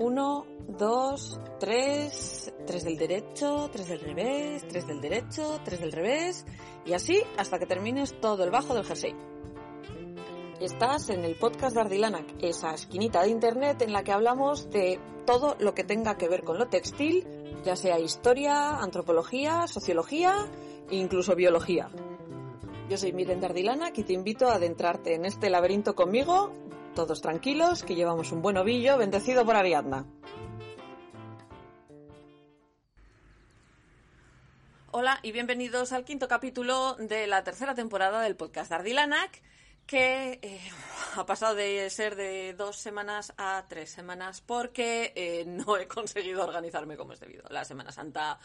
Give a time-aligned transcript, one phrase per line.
[0.00, 6.46] Uno, dos, tres, tres del derecho, tres del revés, tres del derecho, tres del revés,
[6.86, 9.14] y así hasta que termines todo el bajo del jersey.
[10.58, 15.54] Estás en el podcast de esa esquinita de internet en la que hablamos de todo
[15.58, 17.26] lo que tenga que ver con lo textil,
[17.62, 20.50] ya sea historia, antropología, sociología
[20.90, 21.90] e incluso biología.
[22.88, 26.54] Yo soy Miren de Ardilanac y te invito a adentrarte en este laberinto conmigo,
[26.94, 30.04] todos tranquilos, que llevamos un buen ovillo bendecido por Ariadna.
[34.92, 39.40] Hola y bienvenidos al quinto capítulo de la tercera temporada del podcast de Ardilanac
[39.86, 40.60] que eh,
[41.16, 46.42] ha pasado de ser de dos semanas a tres semanas porque eh, no he conseguido
[46.44, 47.44] organizarme como es debido.
[47.50, 48.38] La Semana Santa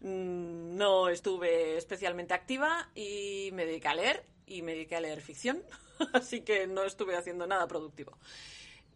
[0.00, 5.20] mm, no estuve especialmente activa y me dediqué a leer y me dediqué a leer
[5.20, 5.62] ficción,
[6.12, 8.16] así que no estuve haciendo nada productivo.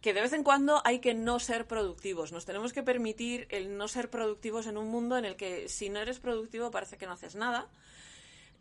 [0.00, 2.32] Que de vez en cuando hay que no ser productivos.
[2.32, 5.90] Nos tenemos que permitir el no ser productivos en un mundo en el que si
[5.90, 7.68] no eres productivo parece que no haces nada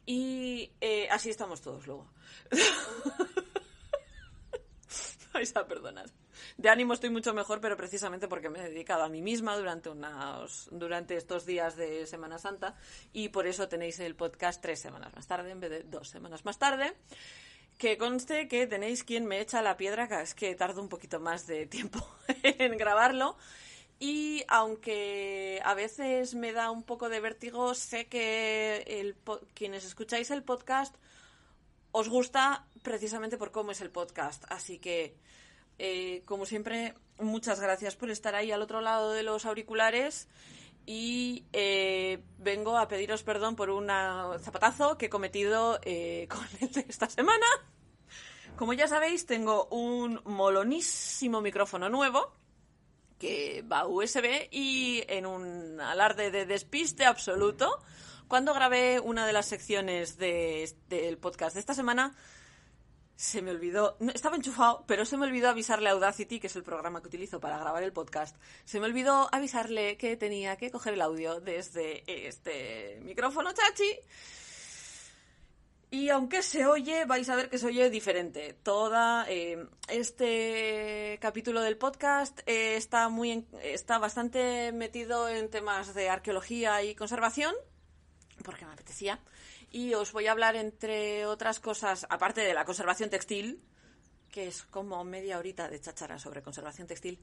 [0.05, 2.09] y eh, así estamos todos luego.
[5.33, 6.09] Vais a perdonar.
[6.57, 9.89] De ánimo estoy mucho mejor, pero precisamente porque me he dedicado a mí misma durante,
[9.89, 12.75] unas, durante estos días de Semana Santa
[13.13, 16.45] y por eso tenéis el podcast tres semanas más tarde en vez de dos semanas
[16.45, 16.93] más tarde.
[17.77, 21.21] Que conste que tenéis quien me echa la piedra, que es que tardo un poquito
[21.21, 22.05] más de tiempo
[22.43, 23.37] en grabarlo
[23.99, 29.15] y aunque a veces me da un poco de vértigo, sé que el,
[29.53, 30.95] quienes escucháis el podcast
[31.91, 34.45] os gusta precisamente por cómo es el podcast.
[34.47, 35.17] Así que,
[35.79, 40.27] eh, como siempre, muchas gracias por estar ahí al otro lado de los auriculares.
[40.85, 43.87] Y eh, vengo a pediros perdón por un
[44.39, 46.45] zapatazo que he cometido eh, con
[46.87, 47.45] esta semana.
[48.55, 52.33] Como ya sabéis, tengo un molonísimo micrófono nuevo
[53.17, 57.79] que va USB y en un alarde de despiste absoluto,
[58.27, 62.15] cuando grabé una de las secciones del podcast de esta semana,
[63.19, 66.63] se me olvidó, estaba enchufado, pero se me olvidó avisarle a Audacity, que es el
[66.63, 70.93] programa que utilizo para grabar el podcast, se me olvidó avisarle que tenía que coger
[70.93, 73.91] el audio desde este micrófono chachi
[75.91, 78.53] y aunque se oye, vais a ver que se oye diferente.
[78.63, 86.07] Toda eh, este capítulo del podcast eh, está muy está bastante metido en temas de
[86.07, 87.53] arqueología y conservación,
[88.45, 89.19] porque me apetecía.
[89.71, 93.61] Y os voy a hablar entre otras cosas, aparte de la conservación textil,
[94.31, 97.19] que es como media horita de cháchara sobre conservación textil,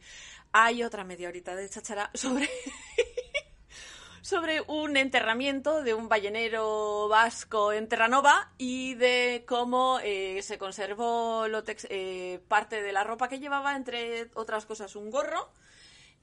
[0.52, 2.48] hay otra media horita de cháchara sobre
[4.26, 11.46] sobre un enterramiento de un ballenero vasco en Terranova y de cómo eh, se conservó
[11.46, 15.52] eh, parte de la ropa que llevaba, entre otras cosas un gorro.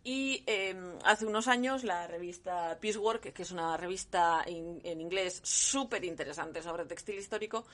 [0.04, 6.04] Y em, hace unos años la revista Piecework, que es una revista en inglés súper
[6.04, 7.66] interesante sobre textil histórico,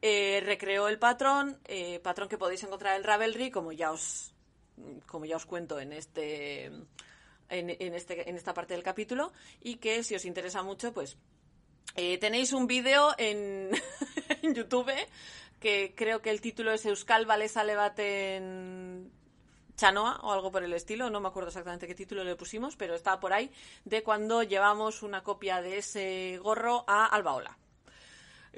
[0.00, 1.58] eh, recreó el patrón,
[2.02, 4.32] patrón que podéis encontrar en Ravelry, como ya os,
[5.06, 6.70] como ya os cuento en este
[7.52, 11.16] en, este, en esta parte del capítulo y que si os interesa mucho, pues
[11.96, 13.70] eh, tenéis un vídeo en,
[14.42, 14.92] YouTube
[15.60, 19.12] que creo que el título es Euskal Valesa en
[19.76, 22.94] Chanoa o algo por el estilo, no me acuerdo exactamente qué título le pusimos, pero
[22.94, 23.50] está por ahí,
[23.84, 27.58] de cuando llevamos una copia de ese gorro a Albaola.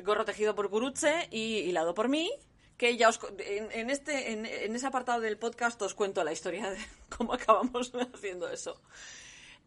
[0.02, 2.30] Gorro tejido por Guruche y hilado por mí,
[2.76, 6.78] que ya os, en, este, en, ese apartado del podcast os cuento la historia de
[7.16, 8.81] cómo acabamos haciendo eso.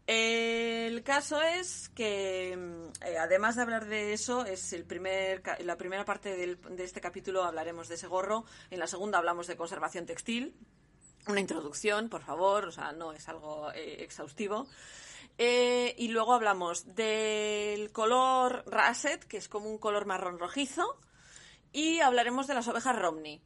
[0.06, 6.06] El caso es que, eh, además de hablar de eso, es el primer, la primera
[6.06, 8.46] parte de este capítulo hablaremos de ese gorro.
[8.70, 10.54] En la segunda hablamos de conservación textil.
[11.28, 14.66] Una introducción, por favor, o sea, no es algo eh, exhaustivo.
[15.40, 20.98] Eh, y luego hablamos del color Rasset, que es como un color marrón rojizo
[21.72, 23.40] y hablaremos de las ovejas Romney.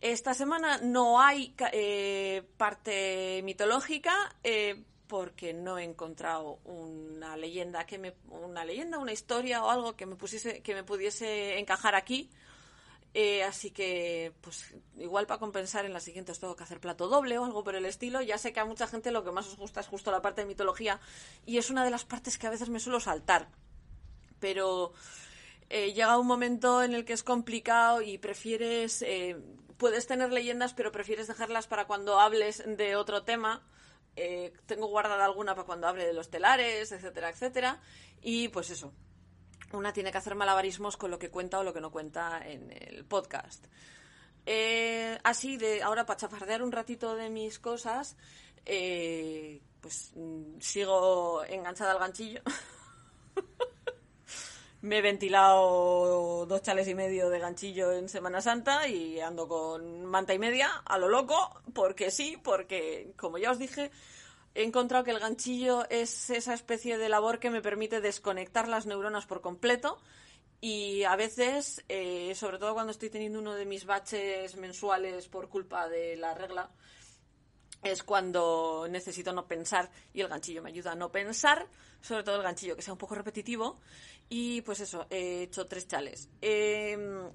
[0.00, 7.98] Esta semana no hay eh, parte mitológica eh, porque no he encontrado una leyenda que
[7.98, 12.28] me una leyenda, una historia o algo que me pusiese que me pudiese encajar aquí.
[13.18, 17.08] Eh, así que, pues igual para compensar en la siguiente os tengo que hacer plato
[17.08, 18.20] doble o algo por el estilo.
[18.20, 20.42] Ya sé que a mucha gente lo que más os gusta es justo la parte
[20.42, 21.00] de mitología
[21.46, 23.48] y es una de las partes que a veces me suelo saltar.
[24.38, 24.92] Pero
[25.70, 29.38] eh, llega un momento en el que es complicado y prefieres, eh,
[29.78, 33.66] puedes tener leyendas, pero prefieres dejarlas para cuando hables de otro tema.
[34.14, 37.80] Eh, tengo guardada alguna para cuando hable de los telares, etcétera, etcétera.
[38.20, 38.92] Y pues eso,
[39.76, 42.72] una tiene que hacer malabarismos con lo que cuenta o lo que no cuenta en
[42.72, 43.66] el podcast.
[45.24, 48.16] así, de ahora para chafardear un ratito de mis cosas,
[48.66, 52.42] eh, pues mm, sigo enganchada al ganchillo.
[54.82, 60.04] Me he ventilado dos chales y medio de ganchillo en Semana Santa y ando con
[60.04, 63.90] manta y media a lo loco, porque sí, porque como ya os dije,
[64.56, 68.86] he encontrado que el ganchillo es esa especie de labor que me permite desconectar las
[68.86, 69.98] neuronas por completo
[70.60, 75.48] y a veces, eh, sobre todo cuando estoy teniendo uno de mis baches mensuales por
[75.50, 76.70] culpa de la regla,
[77.82, 81.66] es cuando necesito no pensar y el ganchillo me ayuda a no pensar,
[82.00, 83.78] sobre todo el ganchillo que sea un poco repetitivo.
[84.28, 86.30] Y pues eso, he hecho tres chales.
[86.40, 87.30] Em,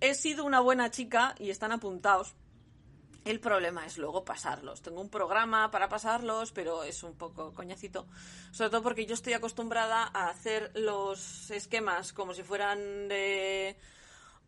[0.00, 2.34] he sido una buena chica y están apuntados
[3.24, 4.82] el problema es luego pasarlos.
[4.82, 8.06] Tengo un programa para pasarlos, pero es un poco coñacito.
[8.52, 13.76] Sobre todo porque yo estoy acostumbrada a hacer los esquemas como si fueran de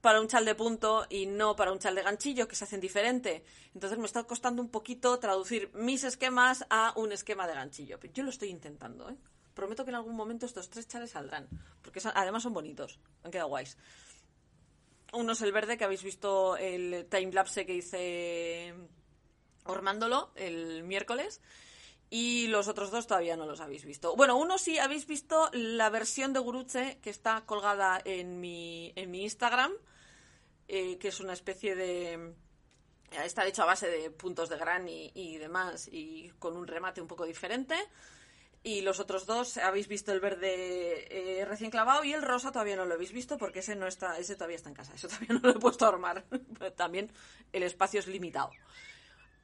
[0.00, 2.80] para un chal de punto y no para un chal de ganchillo, que se hacen
[2.80, 3.44] diferente.
[3.74, 7.98] Entonces me está costando un poquito traducir mis esquemas a un esquema de ganchillo.
[7.98, 9.16] Pero yo lo estoy intentando, ¿eh?
[9.54, 11.48] Prometo que en algún momento estos tres chales saldrán.
[11.82, 13.00] Porque además son bonitos.
[13.24, 13.76] Han quedado guays.
[15.12, 18.74] Uno es el verde, que habéis visto el timelapse que hice
[19.64, 21.40] ormándolo el miércoles.
[22.08, 24.14] Y los otros dos todavía no los habéis visto.
[24.14, 29.10] Bueno, uno sí habéis visto la versión de Guruche que está colgada en mi, en
[29.10, 29.72] mi Instagram,
[30.68, 32.34] eh, que es una especie de...
[33.24, 37.00] Está hecho a base de puntos de gran y, y demás, y con un remate
[37.00, 37.76] un poco diferente.
[38.66, 42.74] Y los otros dos, habéis visto el verde eh, recién clavado y el rosa todavía
[42.74, 45.28] no lo habéis visto porque ese no está, ese todavía está en casa, eso todavía
[45.34, 46.24] no lo he puesto a armar.
[46.74, 47.12] También
[47.52, 48.50] el espacio es limitado.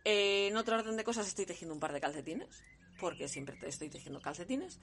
[0.04, 2.64] Eh, en otro orden de cosas estoy tejiendo un par de calcetines,
[2.98, 4.80] porque siempre estoy tejiendo calcetines.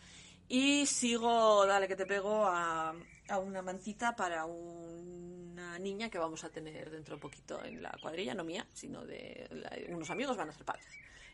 [0.48, 2.96] Y sigo, dale que te pego, a,
[3.44, 8.34] una mancita para una niña que vamos a tener dentro de poquito en la cuadrilla,
[8.36, 10.88] no mía, sino de unos amigos van a ser padres.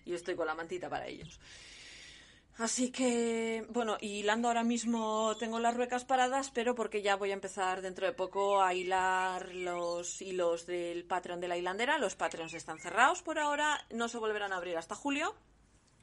[0.05, 1.39] Y estoy con la mantita para ellos.
[2.57, 7.33] Así que, bueno, hilando ahora mismo tengo las ruecas paradas, pero porque ya voy a
[7.33, 11.97] empezar dentro de poco a hilar los hilos del Patreon de la hilandera.
[11.97, 15.35] Los Patreons están cerrados por ahora, no se volverán a abrir hasta julio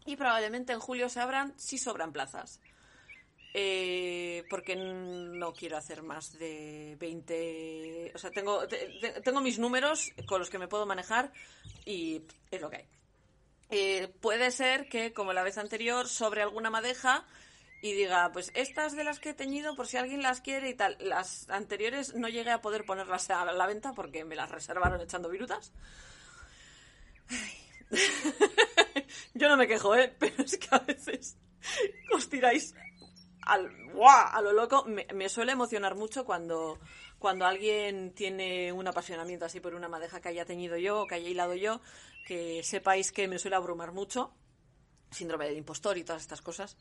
[0.04, 2.60] y probablemente en julio se abran si sobran plazas.
[3.54, 8.12] Eh, porque no quiero hacer más de 20.
[8.14, 8.66] O sea, tengo,
[9.24, 11.32] tengo mis números con los que me puedo manejar
[11.86, 13.01] y es lo que hay.
[13.74, 17.24] Eh, puede ser que, como la vez anterior, sobre alguna madeja
[17.80, 20.74] y diga, pues estas de las que he teñido, por si alguien las quiere y
[20.74, 20.98] tal.
[21.00, 25.30] Las anteriores no llegué a poder ponerlas a la venta porque me las reservaron echando
[25.30, 25.72] virutas.
[29.34, 30.14] Yo no me quejo, ¿eh?
[30.18, 31.38] Pero es que a veces
[32.14, 32.74] os tiráis
[33.40, 33.70] al,
[34.06, 34.84] a lo loco.
[34.84, 36.78] Me, suele emocionar mucho cuando,
[37.18, 41.14] cuando alguien tiene un apasionamiento así por una madeja que haya teñido yo o que
[41.14, 41.80] haya hilado yo
[42.26, 44.32] que sepáis que me suele abrumar mucho,
[45.10, 46.76] síndrome del impostor y todas estas cosas.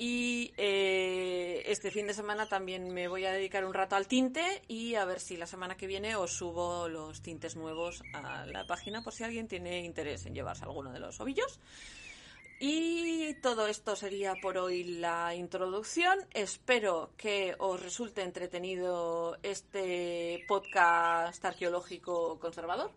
[0.00, 4.62] Y eh, este fin de semana también me voy a dedicar un rato al tinte
[4.68, 8.64] y a ver si la semana que viene os subo los tintes nuevos a la
[8.64, 11.58] página por si alguien tiene interés en llevarse alguno de los ovillos.
[12.60, 16.18] Y todo esto sería por hoy la introducción.
[16.32, 22.92] Espero que os resulte entretenido este podcast arqueológico conservador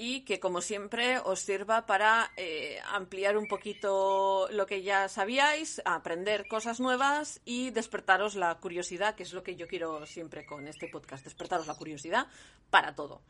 [0.00, 5.82] y que como siempre os sirva para eh, ampliar un poquito lo que ya sabíais,
[5.84, 10.68] aprender cosas nuevas y despertaros la curiosidad, que es lo que yo quiero siempre con
[10.68, 12.28] este podcast, despertaros la curiosidad
[12.70, 13.22] para todo.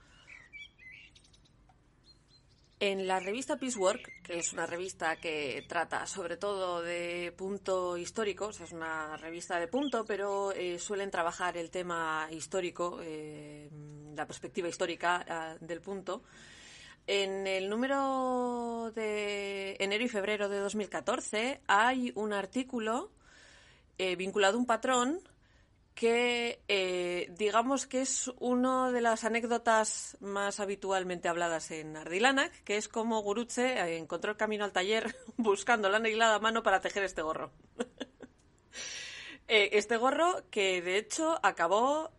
[2.80, 8.48] En la revista Peacework, que es una revista que trata sobre todo de punto histórico,
[8.48, 13.70] o sea, es una revista de punto, pero eh, suelen trabajar el tema histórico, eh,
[14.14, 16.22] la perspectiva histórica ah, del punto,
[17.08, 23.10] en el número de enero y febrero de 2014 hay un artículo
[23.96, 25.20] eh, vinculado a un patrón
[25.94, 32.76] que eh, digamos que es una de las anécdotas más habitualmente habladas en Ardilanac, que
[32.76, 37.04] es como Guruche eh, encontró el camino al taller buscando la anilada mano para tejer
[37.04, 37.50] este gorro.
[39.48, 42.10] este gorro que de hecho acabó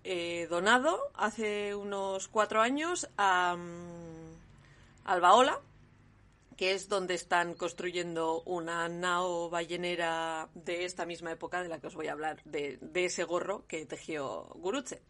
[0.50, 3.56] donado hace unos cuatro años a...
[3.56, 4.19] Mm,
[5.10, 5.60] Albaola,
[6.56, 11.88] que es donde están construyendo una nao ballenera de esta misma época de la que
[11.88, 15.02] os voy a hablar, de, ese gorro que tejió Guruche.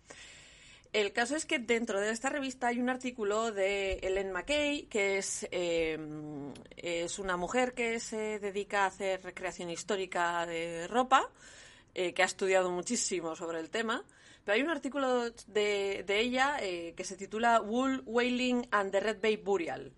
[0.94, 5.18] El caso es que dentro de esta revista hay un artículo de Ellen McKay, que
[5.18, 11.30] es, em, es una mujer que se dedica a hacer recreación histórica de ropa,
[11.94, 14.06] eh, que ha estudiado muchísimo sobre el tema
[14.44, 19.22] pero hay un artículo de, ella eh, que se titula Wool Whaling and the Red
[19.22, 19.94] Bay Burial.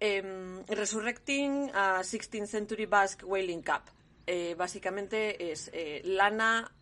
[0.00, 3.90] em, Resurrecting a 16th Century Basque Whaling Cup.
[4.26, 6.72] Eh, básicamente es eh, lana,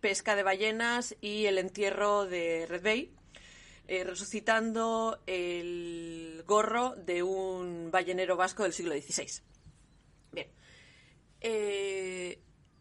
[0.00, 3.14] pesca de ballenas y el entierro de Red Bay,
[3.88, 9.42] resucitando el gorro de un ballenero vasco del siglo XVI.
[10.32, 10.48] Bien.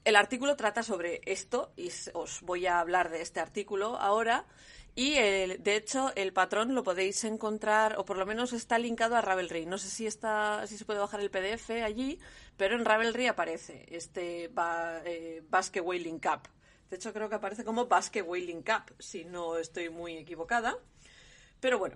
[0.03, 4.46] El artículo trata sobre esto y os voy a hablar de este artículo ahora.
[4.93, 9.22] Y de hecho, el patrón lo podéis encontrar, o por lo menos está linkado a
[9.22, 9.65] Ravelry.
[9.65, 12.20] No sé si está, si se puede bajar el PDF allí,
[12.58, 14.51] pero en Ravelry aparece este
[15.05, 16.50] eh, Basque Whaling Cup.
[16.89, 20.77] De hecho, creo que aparece como Basque Whaling Cup, si no estoy muy equivocada.
[21.62, 21.96] Pero bueno,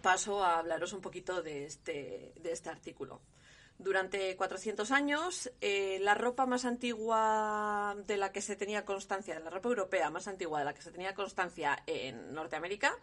[0.00, 3.20] paso a hablaros un poquito de este, de este artículo.
[3.82, 9.50] Durante 400 años, eh, la ropa más antigua de la que se tenía constancia, la
[9.50, 12.96] ropa europea más antigua de la que se tenía constancia en Norteamérica,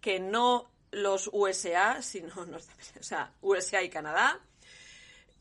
[0.00, 2.32] que no los USA, sino
[3.00, 4.40] sea, USA y Canadá,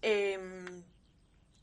[0.02, 0.84] em,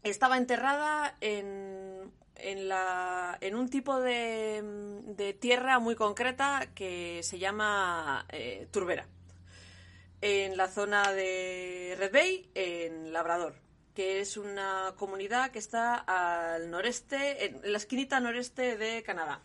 [0.03, 9.07] estaba enterrada en un tipo de, tierra muy concreta que se llama eh, turbera
[10.23, 13.55] en la zona de Red Bay, en Labrador,
[13.93, 19.43] que es una comunidad que está al noreste, en la esquinita noreste de Canadá.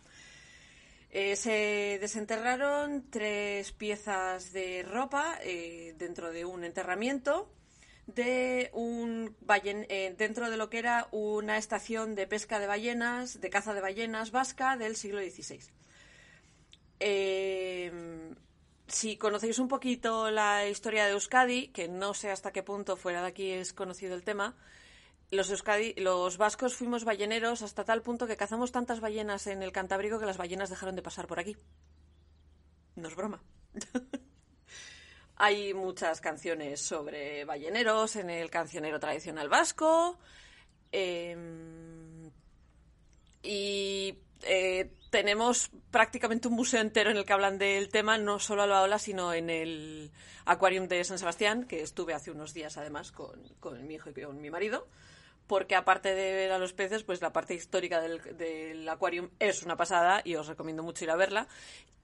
[1.10, 7.50] Eh, se desenterraron tres piezas de ropa eh, dentro de un enterramiento
[8.06, 13.50] de un eh, dentro de lo que era una estación de pesca de ballenas, de
[13.50, 15.60] caza de ballenas vasca del siglo XVI
[18.88, 23.22] si conocéis un poquito la historia de Euskadi, que no sé hasta qué punto fuera
[23.22, 24.56] de aquí es conocido el tema,
[25.30, 29.72] los, Euskadi, los vascos fuimos balleneros hasta tal punto que cazamos tantas ballenas en el
[29.72, 31.56] Cantábrico que las ballenas dejaron de pasar por aquí.
[32.96, 33.42] No es broma.
[35.36, 40.18] Hay muchas canciones sobre balleneros en el cancionero tradicional vasco.
[40.90, 42.30] Em,
[43.42, 48.62] y eh, tenemos prácticamente un museo entero en el que hablan del tema, no solo
[48.62, 50.10] a la ola, sino en el
[50.44, 54.22] Aquarium de San Sebastián, que estuve hace unos días además con, con mi hijo y
[54.22, 54.86] con mi marido
[55.48, 59.64] porque aparte de ver a los peces, pues la parte histórica del, del acuario es
[59.64, 61.48] una pasada y os recomiendo mucho ir a verla.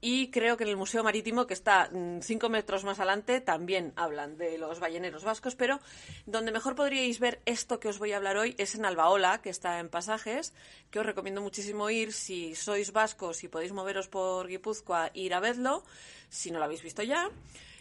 [0.01, 3.93] Y creo que en el Museo Marítimo, que está mm, cinco metros más adelante, también
[3.95, 5.79] hablan de los balleneros vascos, pero
[6.25, 9.49] donde mejor podríais ver esto que os voy a hablar hoy es en Albaola, que
[9.49, 10.53] está en Pasajes,
[10.91, 15.39] que os recomiendo muchísimo ir si sois vascos y podéis moveros por Guipúzcoa, ir a
[15.39, 15.83] verlo,
[16.29, 17.29] si no lo habéis visto ya.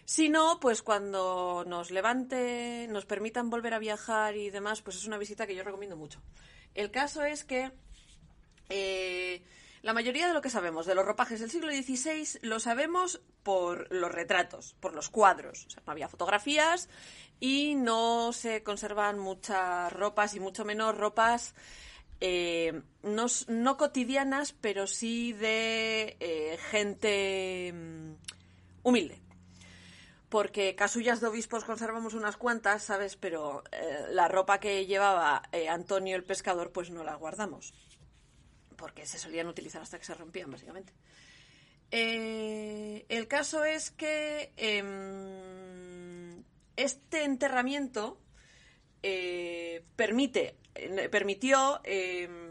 [0.05, 5.07] Si no, pues cuando nos levante, nos permitan volver a viajar y demás, pues es
[5.07, 6.21] una visita que yo recomiendo mucho.
[6.75, 7.73] El caso es que
[8.69, 9.43] eh,
[9.83, 13.91] la mayoría de lo que sabemos de los ropajes del siglo XVI lo sabemos por
[13.93, 15.67] los retratos, por los cuadros.
[15.67, 16.91] O sea, no había fotografías
[17.41, 21.55] y no se conservan muchas ropas y mucho menos ropas
[22.21, 28.15] eh, no, cotidianas, pero sí de eh, gente mm,
[28.83, 29.24] humilde
[30.35, 33.15] porque casullas de obispos conservamos unas cuantas, ¿sabes?
[33.15, 37.73] Pero eh, la ropa que llevaba eh, Antonio el pescador, pues no la guardamos,
[38.75, 40.93] porque se solían utilizar hasta que se rompían, básicamente.
[41.93, 46.43] Eh, el caso es que em,
[46.75, 48.19] este enterramiento
[49.95, 50.57] permite,
[51.13, 52.44] permitió em,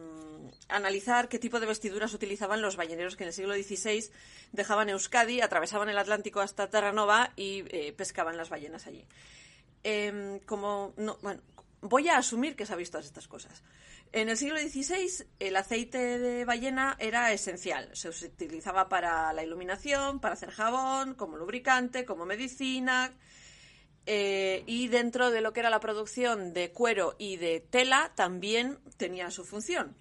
[0.70, 4.10] analizar qué tipo de vestiduras utilizaban los balleneros que en el siglo XVI
[4.52, 9.06] dejaban Euskadi, atravesaban el Atlántico hasta Terranova y eh, pescaban las ballenas allí.
[9.84, 11.42] Em, como no, bueno,
[11.82, 13.64] voy a asumir que sabéis todas estas cosas.
[14.14, 17.90] En el siglo XVI el aceite de ballena era esencial.
[17.94, 23.12] Se utilizaba para la iluminación, para hacer jabón, como lubricante, como medicina.
[24.06, 28.80] Eh, y dentro de lo que era la producción de cuero y de tela también
[28.98, 29.96] tenía su función.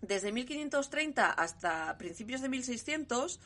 [0.00, 3.40] Desde 1530 hasta principios de 1600,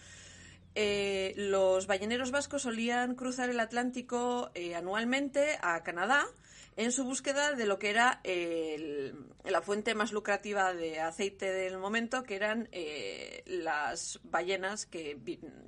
[0.75, 6.27] eh, los balleneros vascos solían cruzar el Atlántico eh, anualmente a Canadá
[6.77, 12.23] en su búsqueda de lo que era la fuente más lucrativa de aceite del momento,
[12.23, 15.19] que eran eh, las ballenas que,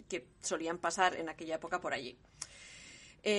[0.09, 2.17] que, solían pasar en aquella época por allí.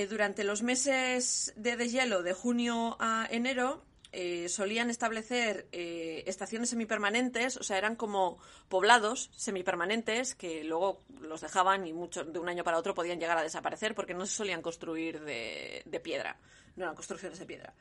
[0.10, 3.84] durante los meses de deshielo de junio a enero,
[4.18, 8.38] eh, solían establecer eh, estaciones semipermanentes, o sea, eran como
[8.70, 13.38] poblados semipermanentes que luego los dejaban y mucho, de un año para otro podían llegar
[13.38, 16.38] a desaparecer porque no se solían construir de, piedra,
[16.78, 17.74] no eran construcciones de piedra.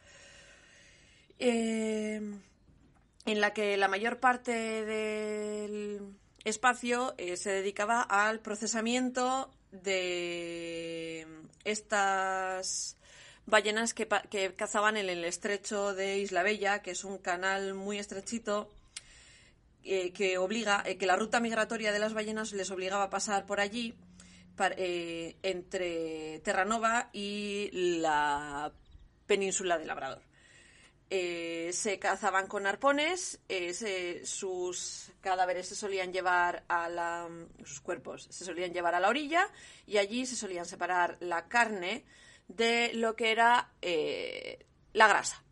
[1.39, 2.21] Eh,
[3.27, 4.51] en la que la mayor parte
[4.85, 6.01] del
[6.43, 11.29] espacio se dedicaba al procesamiento de
[11.63, 12.97] estas
[13.47, 14.07] ballenas que,
[14.57, 18.71] cazaban en el estrecho de Isla Bella, que es un canal muy estrechito
[19.83, 23.47] eh, que obliga, eh, que la ruta migratoria de las ballenas les obligaba a pasar
[23.47, 23.95] por allí
[24.77, 28.73] eh, entre Terranova y la
[29.27, 30.23] península de Labrador.
[31.11, 33.41] se cazaban con arpones,
[34.25, 37.29] sus cadáveres se solían llevar a la,
[37.65, 39.49] sus cuerpos se solían llevar a la orilla
[39.87, 42.05] y allí se solían separar la carne
[42.49, 45.45] de lo que era la grasa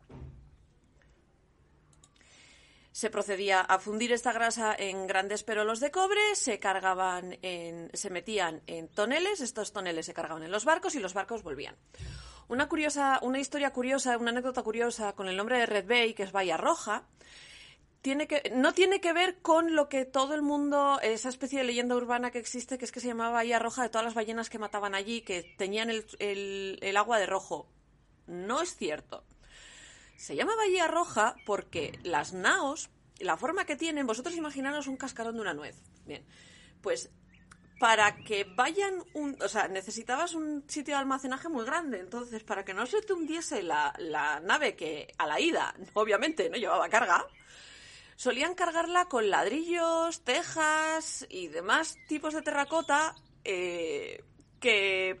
[2.93, 8.11] se procedía a fundir esta grasa en grandes perolos de cobre, se cargaban en, se
[8.11, 11.75] metían en toneles, estos toneles se cargaban en los barcos y los barcos volvían.
[12.47, 16.21] Una curiosa, una historia curiosa, una anécdota curiosa con el nombre de Red Bay, que
[16.21, 17.03] es Bahía Roja,
[18.03, 21.65] tiene que, no tiene que ver con lo que todo el mundo, esa especie de
[21.65, 24.51] leyenda urbana que existe, que es que se llamaba Bahía Roja de todas las ballenas
[24.51, 26.05] que mataban allí, que tenían el,
[26.81, 27.67] el agua de rojo.
[28.27, 29.23] No es cierto.
[30.17, 35.35] Se llama Bahía Roja porque las naos, la forma que tienen, vosotros imaginaros un cascarón
[35.35, 35.81] de una nuez.
[36.05, 36.25] Bien,
[36.81, 37.09] pues
[37.79, 42.63] para que vayan un, o sea, necesitabas un sitio de almacenaje muy grande, entonces para
[42.63, 43.93] que no se te hundiese la,
[44.43, 47.25] nave que a la ida, obviamente, no llevaba carga,
[48.15, 54.23] solían cargarla con ladrillos, tejas y demás tipos de terracota eh,
[54.59, 55.19] que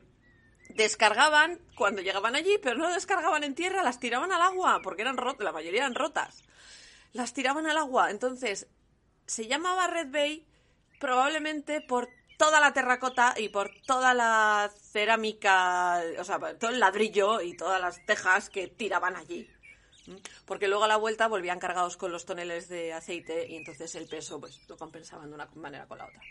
[0.69, 5.17] descargaban cuando llegaban allí, pero no descargaban en tierra, las tiraban al agua, porque eran
[5.17, 6.43] rotas, la mayoría eran rotas.
[7.11, 8.09] Las tiraban al agua.
[8.09, 8.67] Entonces,
[9.25, 10.47] se llamaba Red Bay
[10.99, 17.41] probablemente por toda la terracota y por toda la cerámica, o sea, todo el ladrillo
[17.41, 19.49] y todas las tejas que tiraban allí.
[20.45, 24.07] Porque luego a la vuelta volvían cargados con los toneles de aceite y entonces el
[24.07, 26.21] peso pues lo compensaban de una manera con la otra.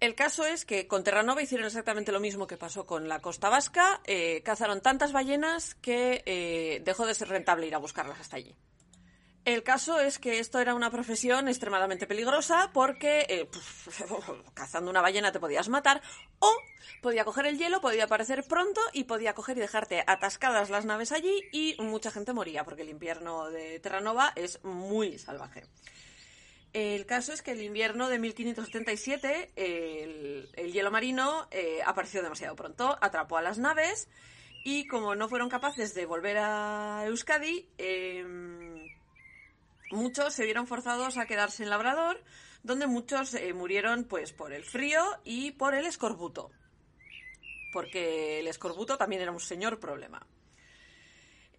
[0.00, 3.50] El caso es que con Terranova hicieron exactamente lo mismo que pasó con la costa
[3.50, 4.00] vasca.
[4.06, 8.56] Eh, cazaron tantas ballenas que eh, dejó de ser rentable ir a buscarlas hasta allí.
[9.44, 13.48] El caso es que esto era una profesión extremadamente peligrosa porque eh,
[14.54, 16.02] cazando una ballena te podías matar
[16.40, 16.50] o
[17.00, 21.12] podía coger el hielo, podía aparecer pronto y podía coger y dejarte atascadas las naves
[21.12, 25.64] allí y mucha gente moría porque el invierno de Terranova es muy salvaje.
[26.72, 32.96] El caso es que el invierno de 1577 el, hielo marino eh, apareció demasiado pronto,
[33.00, 34.08] atrapó a las naves
[34.64, 38.69] y como no fueron capaces de volver a Euskadi, em,
[39.90, 42.22] muchos se vieron forzados a quedarse en Labrador,
[42.62, 46.50] donde muchos eh, murieron pues por el frío y por el escorbuto,
[47.72, 50.26] porque el escorbuto también era un señor problema.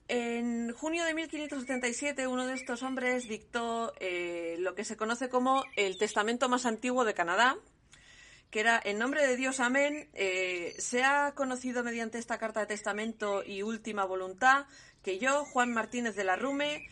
[0.07, 5.63] En junio de 1577, uno de estos hombres dictó eh, lo que se conoce como
[5.77, 7.55] el testamento más antiguo de Canadá,
[8.49, 10.09] que era en nombre de Dios, amén.
[10.13, 14.65] Eh, se ha conocido mediante esta carta de testamento y última voluntad
[15.01, 16.89] que yo, Juan Martínez de la Rume,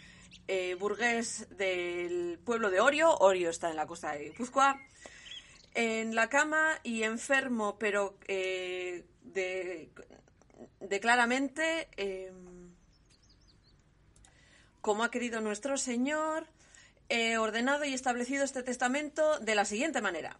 [0.52, 4.82] eh, burgués del pueblo de Orio, Orio está en la costa de Guipúzcoa,
[5.76, 9.06] en la cama y enfermo, pero de,
[10.80, 11.88] de, claramente
[14.82, 16.48] como ha querido nuestro Señor,
[17.10, 20.40] he ordenado y establecido este testamento de la siguiente manera.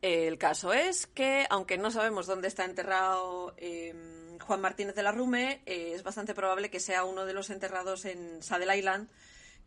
[0.00, 5.12] El caso es que, aunque no sabemos dónde está enterrado em, Juan Martínez de la
[5.12, 9.08] Rume, eh, es bastante probable que sea uno de los enterrados en Saddle Island,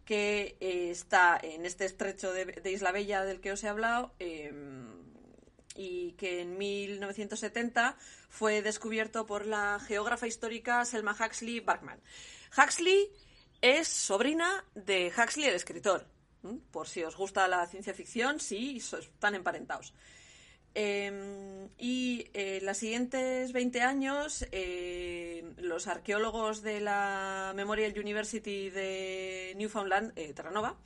[0.05, 4.89] que eh, está en este estrecho de, Isla Bella del que os he hablado em,
[5.75, 7.95] y que en 1970
[8.29, 11.99] fue descubierto por la geógrafa histórica Selma Huxley Barkman.
[12.57, 13.09] Huxley
[13.61, 16.07] es sobrina de Huxley, el escritor.
[16.71, 19.93] Por si os gusta la ciencia ficción, sí, están emparentados.
[20.73, 29.53] Em, y eh, los siguientes 20 años, eh, los arqueólogos de la Memorial University de
[29.57, 30.77] Newfoundland, eh, Terranova,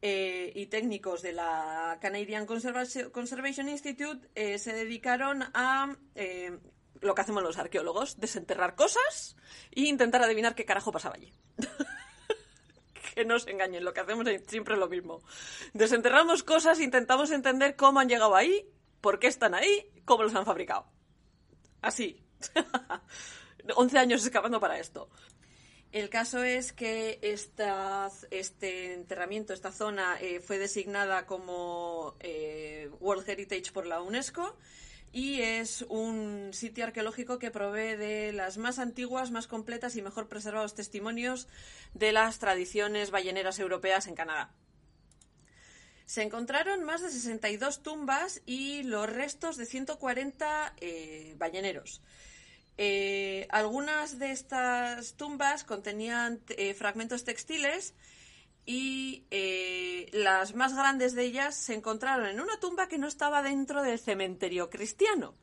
[0.00, 5.96] y técnicos de la Canadian Conservation Institute se dedicaron a
[7.00, 9.36] lo que hacemos los arqueólogos, desenterrar cosas
[9.72, 11.32] e intentar adivinar qué carajo pasaba allí.
[13.16, 15.20] que no se engañen, lo que hacemos es siempre lo mismo.
[15.72, 18.64] Desenterramos cosas, intentamos entender cómo han llegado ahí,
[19.00, 20.86] por qué están ahí, cómo los han fabricado.
[21.80, 22.24] Así.
[23.76, 25.10] 11 años excavando para esto.
[25.90, 33.72] El caso es que este enterramiento, esta zona, eh, fue designada como eh, World Heritage
[33.72, 34.56] por la UNESCO
[35.12, 40.28] y es un sitio arqueológico que provee de las más antiguas, más completas y mejor
[40.28, 41.48] preservados testimonios
[41.94, 44.54] de las tradiciones balleneras europeas en Canadá.
[46.08, 52.00] Se encontraron más de 62 tumbas y los restos de 140 eh, balleneros.
[52.78, 57.94] Eh, algunas de estas tumbas contenían eh, fragmentos textiles
[58.64, 59.26] y
[60.12, 63.98] las más grandes de ellas se encontraron en una tumba que no estaba dentro del
[63.98, 65.34] cementerio cristiano.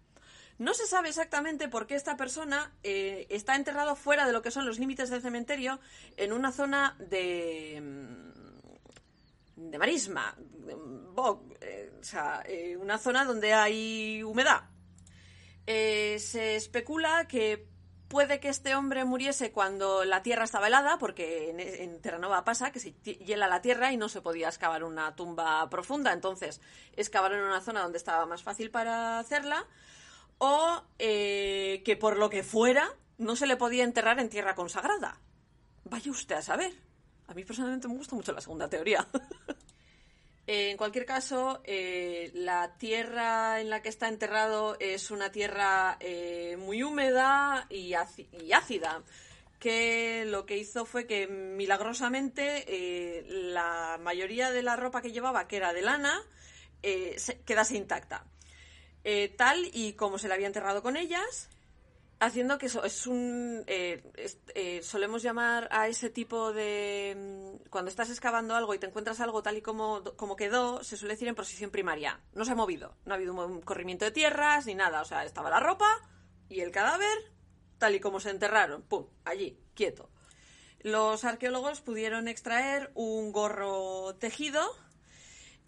[0.57, 4.65] No se sabe exactamente por qué esta persona está enterrado fuera de lo que son
[4.65, 5.79] los límites del cementerio
[6.17, 8.33] en una zona de
[9.55, 10.35] de marisma,
[11.61, 14.69] eh, o sea, eh, una zona donde hay humedad.
[15.65, 17.67] Eh, se especula que
[18.07, 22.71] puede que este hombre muriese cuando la tierra estaba helada, porque en, en, Terranova pasa
[22.71, 26.61] que se hiela la tierra y no se podía excavar una tumba profunda, entonces
[26.95, 29.65] excavaron en una zona donde estaba más fácil para hacerla,
[30.37, 35.19] o que por lo que fuera no se le podía enterrar en tierra consagrada.
[35.85, 36.84] Vaya usted a saber.
[37.27, 39.07] A mí personalmente me gusta mucho la segunda teoría.
[40.47, 46.57] en cualquier caso, eh, la tierra en la que está enterrado es una tierra eh,
[46.59, 49.03] muy húmeda y, ácida,
[49.59, 55.47] que lo que hizo fue que milagrosamente eh, la mayoría de la ropa que llevaba,
[55.47, 56.21] que era de lana,
[57.45, 58.23] quedase intacta.
[59.37, 61.49] tal y como se le había enterrado con ellas,
[62.19, 64.03] haciendo que eso es un eh,
[64.55, 67.15] eh, solemos llamar a ese tipo de
[67.63, 70.97] mm, cuando estás excavando algo y te encuentras algo tal y como, como quedó se
[70.97, 74.11] suele decir en posición primaria no se ha movido no ha habido un corrimiento de
[74.11, 75.87] tierras ni nada o sea estaba la ropa
[76.47, 77.17] y el cadáver
[77.77, 80.09] tal y como se enterraron pum allí quieto
[80.79, 84.61] los arqueólogos pudieron extraer un gorro tejido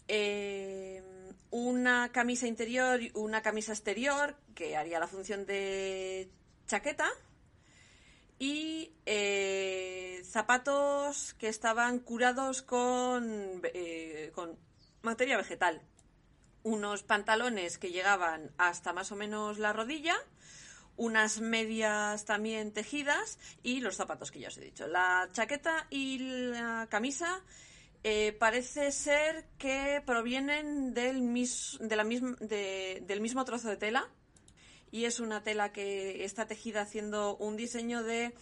[0.06, 1.02] eh,
[1.50, 6.30] una camisa interior una camisa exterior que haría la función de
[6.68, 7.10] chaqueta
[8.38, 14.56] y eh, zapatos que estaban curados con, eh, con
[15.02, 15.82] materia vegetal.
[16.62, 20.14] Unos pantalones que llegaban hasta más o menos la rodilla,
[20.96, 24.86] unas medias también tejidas y los zapatos que ya os he dicho.
[24.86, 26.18] La chaqueta y
[26.50, 27.42] la camisa
[28.04, 31.20] eh, parece ser que provienen del,
[31.80, 34.08] de la del mismo trozo de tela
[34.90, 38.34] y es una tela que está tejida haciendo un diseño de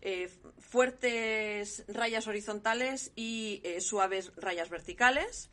[0.00, 5.50] eh, fuertes rayas horizontales y eh, suaves rayas verticales.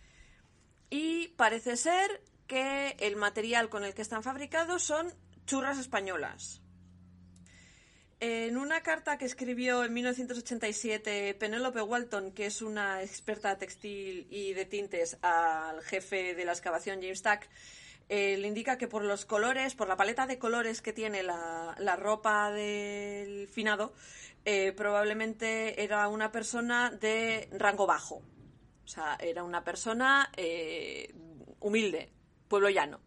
[0.90, 5.14] Y parece ser que el material con el que están fabricados son
[5.46, 6.62] churras españolas.
[8.22, 14.52] En una carta que escribió en 1987 Penélope Walton, que es una experta textil y
[14.54, 17.50] de tintes, al jefe de la excavación James Tack,
[18.10, 22.52] eh, indica que por los colores, por la paleta de colores que tiene la, ropa
[22.52, 23.93] del finado,
[24.45, 28.24] eh, probablemente era una persona de rango bajo.
[28.84, 31.13] O sea, era una persona eh,
[31.60, 32.12] humilde,
[32.48, 33.00] pueblo llano.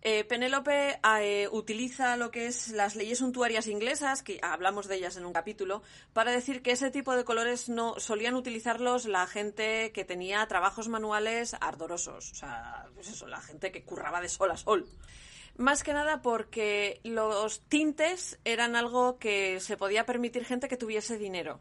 [0.00, 5.16] Eh, Penélope eh, utiliza lo que es las leyes suntuarias inglesas, que hablamos de ellas
[5.16, 5.82] en un capítulo,
[6.12, 10.88] para decir que ese tipo de colores no solían utilizarlos la gente que tenía trabajos
[10.88, 14.86] manuales ardorosos, o sea, pues la gente que curraba de sol a sol.
[15.56, 21.18] Más que nada porque los tintes eran algo que se podía permitir gente que tuviese
[21.18, 21.60] dinero.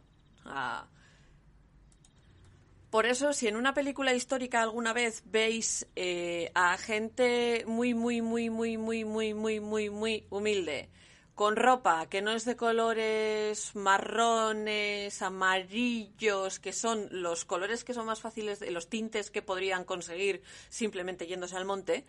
[2.98, 8.24] Por eso, si en una película histórica alguna vez veis eh, a gente muy, muy,
[8.24, 10.90] muy, muy, muy, muy, muy, muy, muy humilde,
[11.36, 18.08] con ropa que no es de colores marrones, amarillos, que son los colores que son
[18.08, 22.04] más fáciles, los tintes que podrían conseguir simplemente yéndose al monte,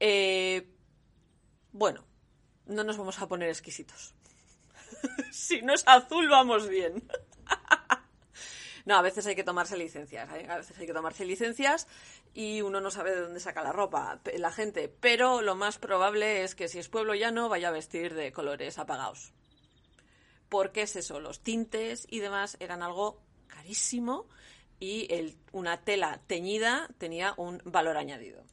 [0.00, 0.68] eh,
[1.72, 2.04] bueno,
[2.66, 4.12] no nos vamos a poner exquisitos.
[5.32, 7.02] si no es azul, vamos bien.
[8.84, 11.88] No, a veces hay que tomarse licencias, a veces hay que tomarse licencias
[12.34, 16.44] y uno no sabe de dónde saca la ropa la gente, pero lo más probable
[16.44, 19.32] es que si es pueblo llano vaya a vestir de colores apagados.
[20.50, 24.28] Porque es eso, los tintes y demás eran algo carísimo
[24.78, 25.08] y
[25.52, 28.44] una tela teñida tenía un valor añadido.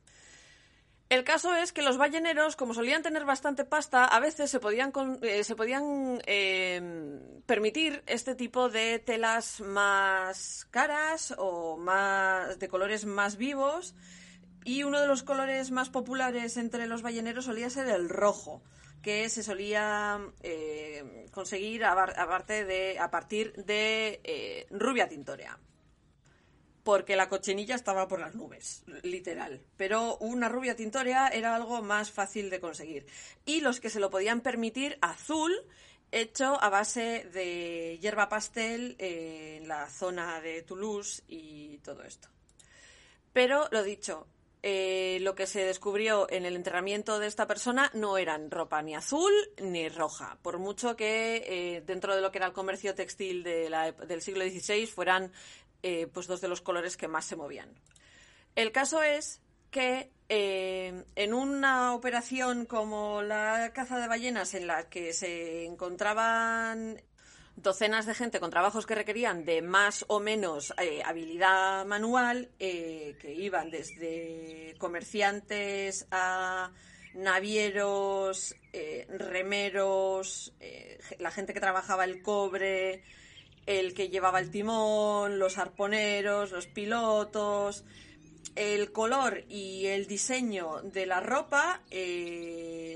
[1.12, 4.94] El caso es que los balleneros, como solían tener bastante pasta, a veces se podían,
[5.22, 13.06] eh, se podían em, permitir este tipo de telas más caras o más de colores
[13.06, 13.94] más vivos.
[14.64, 18.64] Y uno de los colores más populares entre los balleneros solía ser el rojo,
[19.02, 22.08] que se solía eh, conseguir a,
[22.48, 25.60] de, a partir de eh, rubia tintorea
[26.84, 29.62] porque la cochinilla estaba por las nubes, literal.
[29.78, 33.06] Pero una rubia tintorea era algo más fácil de conseguir.
[33.46, 35.54] Y los que se lo podían permitir, azul,
[36.12, 42.28] hecho a base de hierba pastel en la zona de Toulouse y todo esto.
[43.34, 44.28] Pero lo dicho,
[44.64, 48.94] eh, lo que se descubrió en el enterramiento de esta persona no eran ropa ni
[48.94, 53.44] azul ni roja, por mucho que eh, dentro de lo que era el comercio textil
[53.44, 55.32] del siglo XVI fueran
[55.84, 57.70] eh, pues dos de los colores que más se movían.
[58.56, 65.12] El caso es que en una operación como la caza de ballenas en la que
[65.12, 67.02] se encontraban
[67.56, 73.16] docenas de gente con trabajos que requerían de más o menos eh, habilidad manual, eh,
[73.20, 76.72] que iban desde comerciantes a
[77.14, 80.54] navieros, eh, remeros,
[81.20, 83.04] la gente que trabajaba el cobre,
[83.66, 87.84] el que llevaba el timón, los arponeros, los pilotos.
[88.56, 91.82] El color y el diseño de la ropa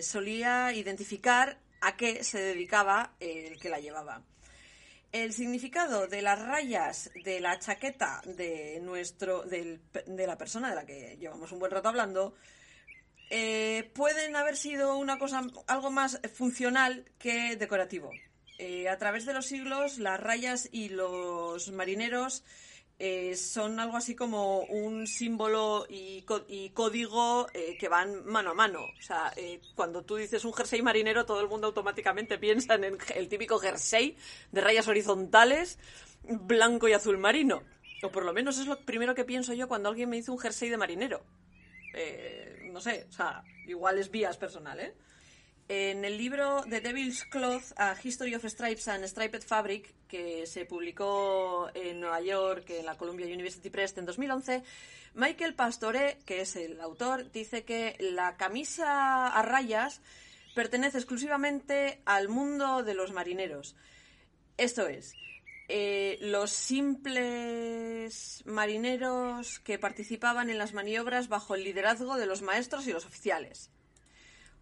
[0.01, 4.21] solía identificar a qué se dedicaba el que la llevaba
[5.13, 9.80] el significado de las rayas de la chaqueta de nuestro de
[10.28, 12.36] la persona de la que llevamos un buen rato hablando
[13.30, 18.12] eh, pueden haber sido una cosa algo más funcional que decorativo.
[18.58, 22.44] Eh, a través de los siglos, las rayas y los marineros
[22.98, 26.22] eh, son algo así como un símbolo y,
[26.74, 28.86] código eh, que van mano a mano.
[28.98, 32.98] O sea, eh, cuando tú dices un jersey marinero, todo el mundo automáticamente piensa en
[33.15, 34.15] el, típico jersey
[34.52, 35.78] de rayas horizontales,
[36.24, 37.63] blanco y azul marino.
[38.02, 40.39] O por lo menos es lo primero que pienso yo cuando alguien me dice un
[40.39, 41.26] jersey de marinero.
[42.72, 44.96] no sé, o sea, igual es vías personal, ¿eh?
[45.67, 50.65] En el libro The Devil's Cloth, A History of Stripes and Striped Fabric, que se
[50.65, 54.62] publicó en Nueva York, en la Columbia University Press en 2011,
[55.15, 60.01] Michael Pastore, que es el autor, dice que la camisa a rayas
[60.54, 63.75] pertenece exclusivamente al mundo de los marineros.
[64.58, 65.13] Esto es,
[65.67, 72.86] eh, los simples marineros que participaban en las maniobras bajo el liderazgo de los maestros
[72.86, 73.71] y los oficiales.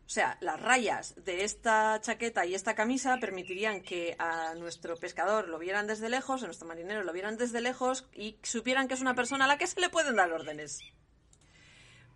[0.06, 5.48] O sea, las rayas de esta chaqueta y esta camisa permitirían que a nuestro pescador
[5.48, 9.02] lo vieran desde lejos, a nuestro marinero lo vieran desde lejos y supieran que es
[9.02, 10.82] una persona a la que se le pueden dar órdenes.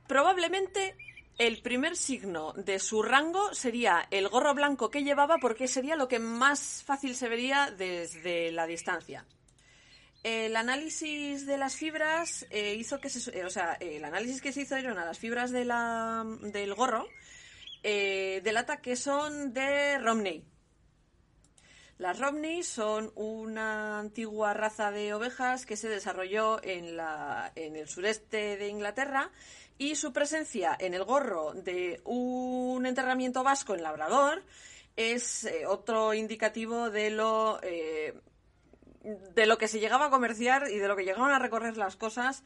[0.07, 0.95] Probablemente
[1.37, 6.07] el primer signo de su rango sería el gorro blanco que llevaba porque sería lo
[6.07, 9.25] que más fácil se vería desde la distancia.
[10.23, 14.51] El análisis de las fibras eh, hizo que se, eh, o sea, el análisis que
[14.51, 17.07] se hizo a las fibras del gorro
[17.83, 20.43] eh, delata que son de Romney.
[21.97, 27.87] Las Romney son una antigua raza de ovejas que se desarrolló en, la, en el
[27.87, 29.31] sureste de Inglaterra
[29.79, 34.43] y su presencia en el gorro de un enterramiento vasco en Labrador
[34.95, 38.13] es eh, otro indicativo de lo eh,
[39.33, 41.95] de lo que se llegaba a comerciar y de lo que llegaban a recorrer las
[41.95, 42.43] cosas,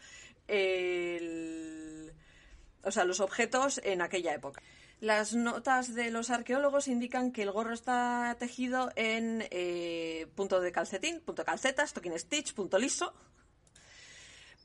[2.84, 4.62] o sea, los objetos en aquella época.
[5.02, 10.72] Las notas de los arqueólogos indican que el gorro está tejido en eh, punto de
[10.72, 13.12] calcetín, punto calcetas, stocking stitch, punto liso.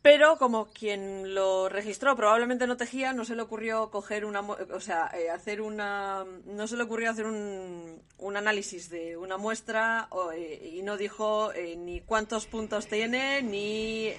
[0.02, 4.78] Pero como quien lo registró probablemente no tejía, no se le ocurrió coger una, o
[4.78, 10.10] sea, eh, hacer una, no se le ocurrió hacer un, un análisis de una muestra
[10.34, 14.12] eh, y no dijo ni cuántos puntos tiene ni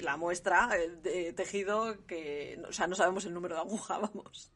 [0.00, 0.70] la muestra
[1.02, 4.50] de tejido que, o sea, no sabemos el número de aguja, vamos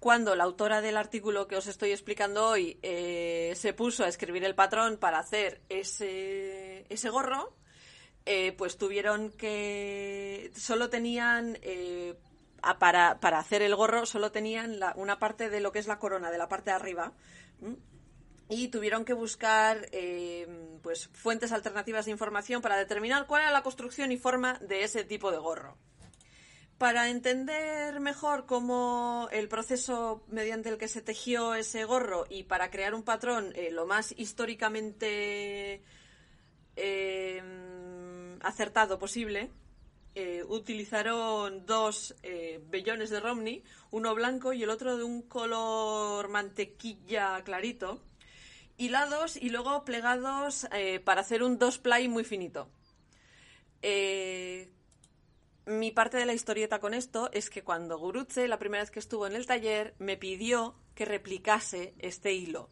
[0.00, 4.44] cuando la autora del artículo que os estoy explicando hoy eh, se puso a escribir
[4.44, 7.56] el patrón para hacer ese, ese gorro,
[8.26, 10.52] eh, pues tuvieron que.
[10.54, 11.58] Solo tenían.
[11.62, 12.14] Eh,
[12.78, 16.38] para, hacer el gorro, solo tenían una parte de lo que es la corona, de
[16.38, 17.12] la parte de arriba.
[18.48, 19.88] Y tuvieron que buscar
[20.82, 25.04] pues fuentes alternativas de información para determinar cuál era la construcción y forma de ese
[25.04, 25.78] tipo de gorro.
[26.78, 32.70] Para entender mejor cómo el proceso mediante el que se tejió ese gorro y para
[32.70, 35.82] crear un patrón eh, lo más históricamente
[36.76, 39.50] em, acertado posible,
[40.14, 46.28] eh, utilizaron dos eh, vellones de Romney, uno blanco y el otro de un color
[46.28, 48.02] mantequilla clarito,
[48.76, 50.66] hilados y luego plegados
[51.04, 52.68] para hacer un dos ply muy finito
[55.66, 59.00] mi parte de la historieta con esto es que cuando Gurutze, la primera vez que
[59.00, 62.70] estuvo en el taller, me pidió que replicase este hilo.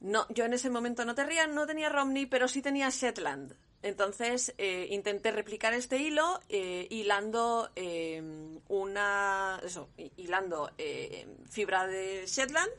[0.00, 3.56] No, yo en ese momento no tenía, no tenía Romney, pero sí tenía Shetland.
[3.80, 12.24] Entonces eh, intenté replicar este hilo eh, hilando em, una, eso, hilando eh, fibra de
[12.26, 12.70] Shetland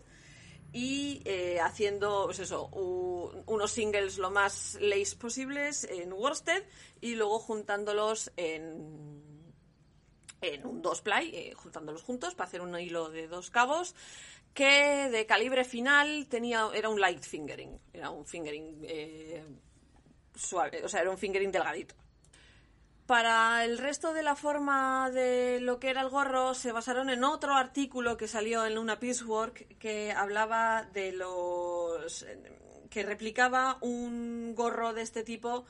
[0.75, 1.23] y
[1.63, 6.65] haciendo pues eso, unos singles lo más lace posibles en worsted
[6.99, 9.23] y luego juntándolos en,
[10.41, 13.95] en un dos ply, eh, juntándolos juntos para hacer un hilo de dos cabos,
[14.53, 19.43] que de calibre final tenía era un light fingering, era un fingering eh,
[20.35, 21.95] suave, o sea, era un fingering delgadito.
[23.05, 27.23] Para el resto de la forma de lo que era el gorro, se basaron en
[27.23, 32.25] otro artículo que salió en una Piecework que hablaba de los.
[32.89, 35.65] que replicaba un gorro de este tipo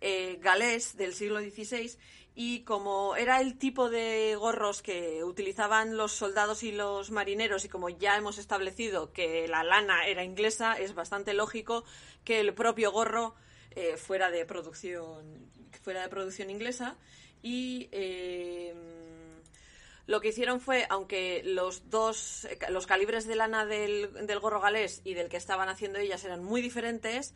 [0.00, 1.96] eh, galés del siglo XVI
[2.34, 7.68] y como era el tipo de gorros que utilizaban los soldados y los marineros y
[7.68, 11.84] como ya hemos establecido que la lana era inglesa, es bastante lógico
[12.24, 13.34] que el propio gorro
[13.72, 15.48] eh, fuera de producción
[15.82, 16.96] fuera de producción inglesa
[17.40, 18.74] y eh,
[20.06, 25.14] lo que hicieron fue aunque los dos los calibres de lana del, gorro galés y
[25.14, 27.32] del que estaban haciendo ellas eran muy diferentes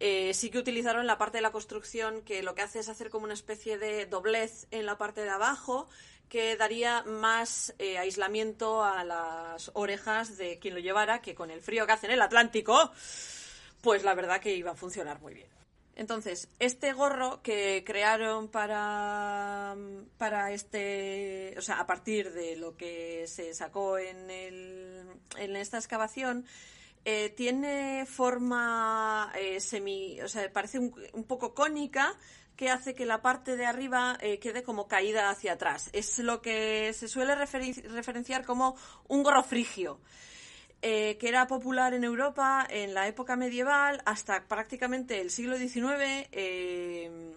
[0.00, 3.08] eh, sí que utilizaron la parte de la construcción que lo que hace es hacer
[3.08, 5.88] como una especie de doblez en la parte de abajo
[6.28, 11.86] que daría más aislamiento a las orejas de quien lo llevara que con el frío
[11.86, 12.92] que hace en el Atlántico
[13.80, 15.59] pues la verdad que iba a funcionar muy bien.
[15.96, 19.76] Entonces, este gorro que crearon para,
[20.16, 25.04] para este, o sea, a partir de lo que se sacó en, el,
[25.36, 26.46] en esta excavación,
[27.04, 32.14] eh, tiene forma eh, semi, o sea, parece un, un, poco cónica
[32.56, 35.88] que hace que la parte de arriba eh, quede como caída hacia atrás.
[35.94, 38.76] Es lo que se suele referenciar como
[39.08, 39.98] un gorro frigio.
[40.82, 46.26] Eh, que era popular en Europa en la época medieval hasta prácticamente el siglo XIX,
[46.32, 47.36] eh,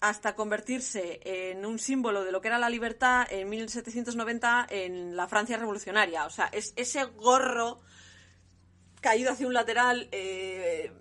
[0.00, 5.26] hasta convertirse en un símbolo de lo que era la libertad en 1790 en la
[5.26, 6.26] Francia revolucionaria.
[6.26, 7.80] O sea, es ese gorro
[9.00, 10.92] caído hacia un lateral eh,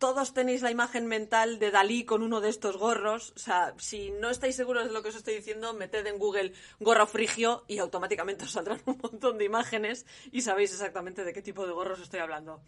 [0.00, 3.32] todos tenéis la imagen mental de Dalí con uno de estos gorros.
[3.36, 6.54] O sea, si no estáis seguros de lo que os estoy diciendo, meted en Google
[6.80, 11.42] gorro frigio y automáticamente os saldrán un montón de imágenes y sabéis exactamente de qué
[11.42, 12.62] tipo de gorros estoy hablando.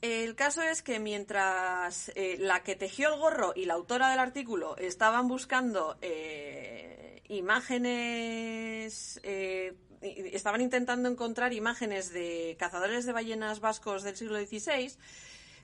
[0.00, 4.18] El caso es que mientras eh, la que tejió el gorro y la autora del
[4.18, 14.02] artículo estaban buscando eh, imágenes, eh, estaban intentando encontrar imágenes de cazadores de ballenas vascos
[14.02, 14.96] del siglo XVI,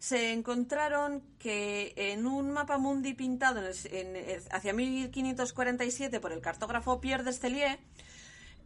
[0.07, 7.25] se encontraron que en un mapa mundi pintado en hacia 1547 por el cartógrafo Pierre
[7.25, 7.81] Destelier,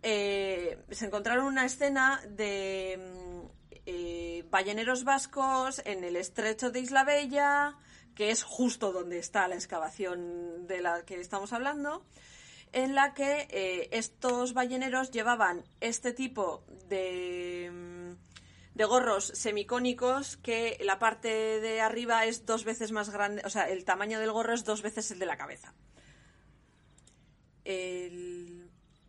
[0.03, 7.05] eh, se encontraron una escena de mm, eh, balleneros vascos en el estrecho de Isla
[7.05, 7.75] Bella,
[8.15, 12.05] que es justo donde está la excavación de la que estamos hablando,
[12.73, 18.00] en la que eh, estos balleneros llevaban este tipo de mm,
[18.75, 23.69] de gorros semicónicos que la parte de arriba es dos veces más grande, o sea,
[23.69, 25.75] el tamaño del gorro es dos veces el de la cabeza.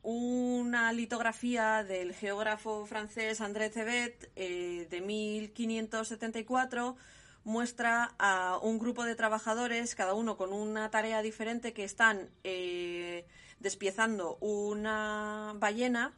[0.03, 6.95] una litografía del geógrafo francés André Thebet eh, de 1574
[7.43, 13.25] muestra a un grupo de trabajadores, cada uno con una tarea diferente, que están eh,
[13.59, 16.13] despiezando una ballena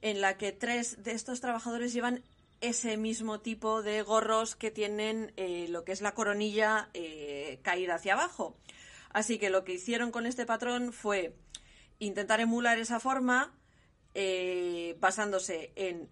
[0.00, 2.22] en la que tres de estos trabajadores llevan
[2.60, 7.96] ese mismo tipo de gorros que tienen eh, lo que es la coronilla eh, caída
[7.96, 8.56] hacia abajo.
[9.10, 11.34] Así que lo que hicieron con este patrón fue
[11.98, 13.54] intentar emular esa forma
[14.14, 16.08] eh, basándose en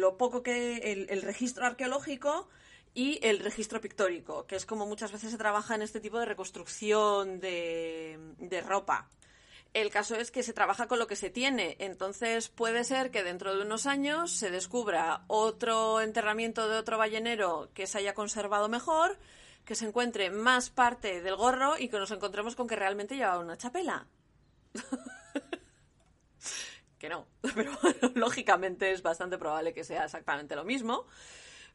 [0.00, 2.48] lo poco que el, registro arqueológico
[2.94, 6.26] y el registro pictórico, que es como muchas veces se trabaja en este tipo de
[6.26, 9.08] reconstrucción de ropa.
[9.74, 13.22] El caso es que se trabaja con lo que se tiene, entonces puede ser que
[13.22, 18.68] dentro de unos años se descubra otro enterramiento de otro ballenero que se haya conservado
[18.68, 19.18] mejor,
[19.64, 23.40] que se encuentre más parte del gorro y que nos encontremos con que realmente llevaba
[23.40, 24.06] una chapela.
[26.98, 27.72] que no, pero
[28.14, 31.06] lógicamente es bastante probable que sea exactamente lo mismo.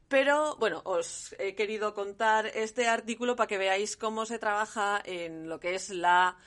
[0.08, 5.48] Pero bueno, os he querido contar este artículo para que veáis cómo se trabaja en
[5.48, 6.38] lo que es la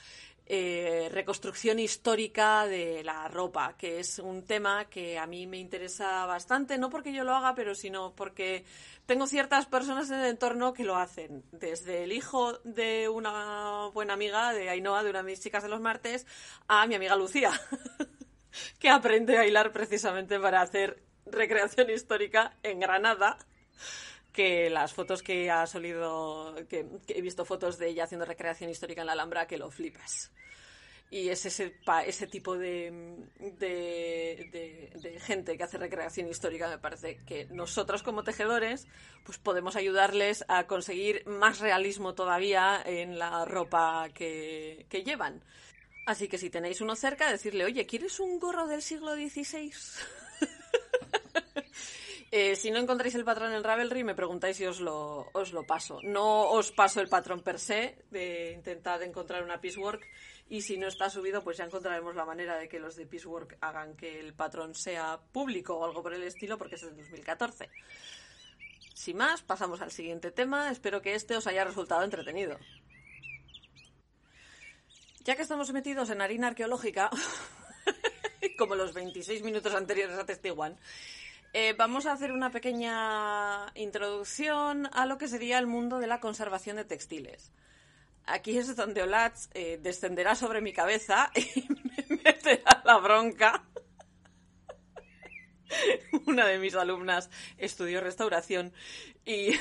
[0.49, 6.25] eh, reconstrucción histórica de la ropa, que es un tema que a mí me interesa
[6.25, 8.65] bastante, no porque yo lo haga, pero sino porque
[9.07, 14.15] tengo ciertas personas en el entorno que lo hacen, desde el hijo de una buena
[14.15, 16.27] amiga de Ainhoa, de una de mis chicas de los martes,
[16.69, 17.51] a mi amiga Lucía,
[18.79, 23.37] que aprende a hilar precisamente para hacer recreación histórica en Granada
[24.37, 29.01] que las fotos que ha solido, que, he visto fotos de ella haciendo recreación histórica
[29.01, 30.31] en la Alhambra, que lo flipas.
[31.11, 31.75] Y es ese,
[32.07, 32.93] ese tipo de,
[33.39, 38.87] de, gente que hace recreación histórica, me parece que nosotros como tejedores
[39.25, 45.43] pues podemos ayudarles a conseguir más realismo todavía en la ropa que, que llevan.
[46.05, 49.73] Así que si tenéis uno cerca, decirle, oye, ¿quieres un gorro del siglo XVI?
[52.33, 55.65] Eh, si no encontráis el patrón en Ravelry, me preguntáis si os lo, os lo
[55.65, 56.01] paso.
[56.03, 60.05] No os paso el patrón per se, de intentar encontrar una piecework,
[60.49, 63.57] y si no está subido, pues ya encontraremos la manera de que los de piecework
[63.61, 67.71] hagan que el patrón sea público o algo por el estilo, porque es de 2014.
[68.95, 70.71] Sin más, pasamos al siguiente tema.
[70.71, 72.59] Espero que este os haya resultado entretenido.
[75.21, 77.11] Ya que estamos metidos en harina arqueológica,
[78.59, 80.79] como los 26 minutos anteriores a Testiguan,
[81.59, 86.21] eh, vamos a hacer una pequeña introducción a lo que sería el mundo de la
[86.21, 87.51] conservación de textiles.
[88.27, 93.65] Aquí es donde Olatz eh, descenderá sobre mi cabeza y me meterá la bronca.
[96.27, 98.75] Una de mis alumnas estudió restauración
[99.25, 99.53] y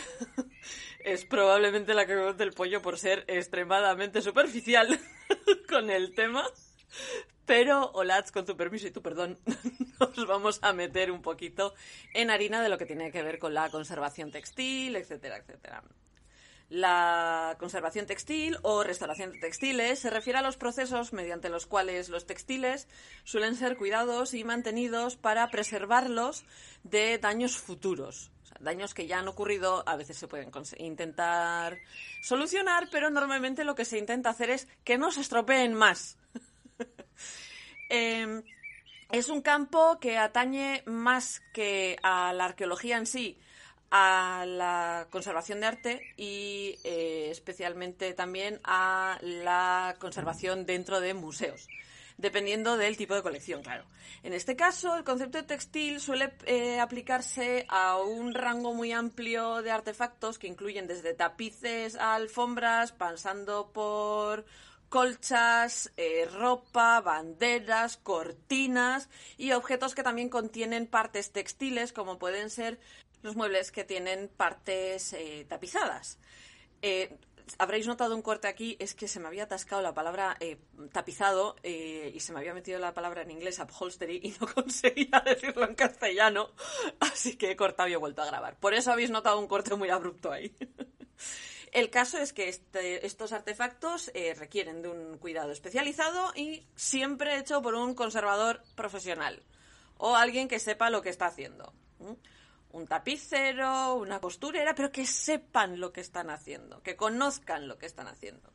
[1.00, 5.00] es probablemente la que me el pollo por ser extremadamente superficial
[5.70, 6.46] con el tema.
[7.46, 9.38] Pero, Olatz, con tu permiso y tu perdón,
[10.00, 11.74] nos vamos a meter un poquito
[12.14, 15.84] en harina de lo que tiene que ver con la conservación textil, etcétera, etcétera.
[16.70, 22.10] La conservación textil o restauración de textiles se refiere a los procesos mediante los cuales
[22.10, 22.88] los textiles
[23.24, 26.44] suelen ser cuidados y mantenidos para preservarlos
[26.84, 28.32] de daños futuros.
[28.60, 31.78] daños que ya han ocurrido, a veces se pueden intentar
[32.24, 36.18] solucionar, pero normalmente lo que se intenta hacer es que no se estropeen más.
[37.90, 38.42] Em,
[39.12, 43.38] es un campo que atañe más que a la arqueología en sí,
[43.92, 51.68] a la conservación de arte y eh, especialmente también a la conservación dentro de museos
[52.18, 53.86] dependiendo del tipo de colección, claro.
[54.24, 59.62] En este caso, el concepto de textil suele eh, aplicarse a un rango muy amplio
[59.62, 64.46] de artefactos que incluyen desde tapices a alfombras, pasando por
[64.96, 72.80] colchas, eh, ropa, banderas, cortinas y objetos que también contienen partes textiles, como pueden ser
[73.22, 76.18] los muebles que tienen partes eh, tapizadas.
[76.82, 77.18] Eh,
[77.58, 80.38] habréis notado un corte aquí, es que se me había atascado la palabra
[80.94, 85.68] tapizado y se me había metido la palabra en inglés upholstery y no conseguía decirlo
[85.68, 86.52] en castellano,
[87.02, 88.58] así que he cortado y he vuelto a grabar.
[88.62, 90.56] Por eso habéis notado un corte muy abrupto ahí.
[91.72, 97.38] El caso es que este, estos artefactos eh, requieren de un cuidado especializado y siempre
[97.38, 99.44] hecho por un conservador profesional
[99.98, 101.74] o alguien que sepa lo que está haciendo.
[102.72, 107.86] Un tapicero, una costurera, pero que sepan lo que están haciendo, que conozcan lo que
[107.86, 108.52] están haciendo.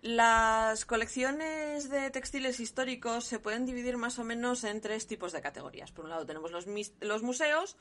[0.00, 5.40] Las colecciones de textiles históricos se pueden dividir más o menos en tres tipos de
[5.40, 5.92] categorías.
[5.92, 6.66] Por un lado tenemos los,
[7.00, 7.76] los museos,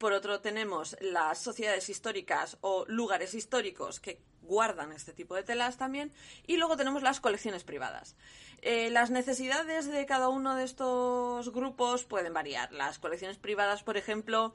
[0.00, 5.76] por otro, tenemos las sociedades históricas o lugares históricos que guardan este tipo de telas
[5.76, 6.10] también.
[6.46, 8.16] Y luego tenemos las colecciones privadas.
[8.62, 12.72] Eh, las necesidades de cada uno de estos grupos pueden variar.
[12.72, 14.54] Las colecciones privadas, por ejemplo,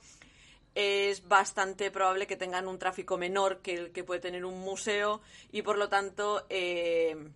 [0.74, 5.22] es bastante probable que tengan un tráfico menor que el que puede tener un museo
[5.52, 7.30] y por lo tanto eh,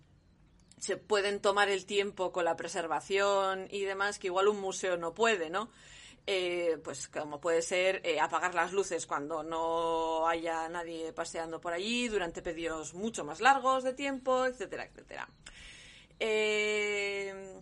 [0.78, 5.14] se pueden tomar el tiempo con la preservación y demás que igual un museo no
[5.14, 5.70] puede, ¿no?
[6.26, 11.72] Eh, pues como puede ser eh, apagar las luces cuando no haya nadie paseando por
[11.72, 15.28] allí durante periodos mucho más largos de tiempo, etcétera, etcétera.
[16.18, 17.60] Eh,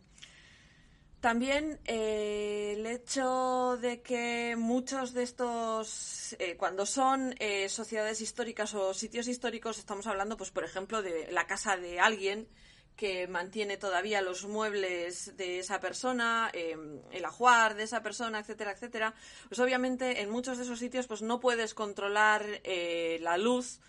[1.21, 7.35] también el hecho de que muchos de estos, cuando son
[7.69, 12.49] sociedades históricas o sitios históricos, estamos hablando, pues por ejemplo, de la casa de alguien
[12.99, 18.73] que mantiene todavía los muebles de esa persona, em, el ajuar de esa persona, etcétera,
[18.73, 19.15] etcétera,
[19.49, 23.81] pues obviamente en muchos de esos sitios pues no puedes controlar eh, la luz,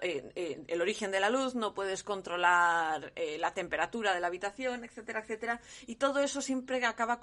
[0.00, 4.84] eh, eh, el origen de la luz, no puedes controlar la temperatura de la habitación,
[4.84, 7.20] etcétera, etcétera, y todo eso siempre acaba,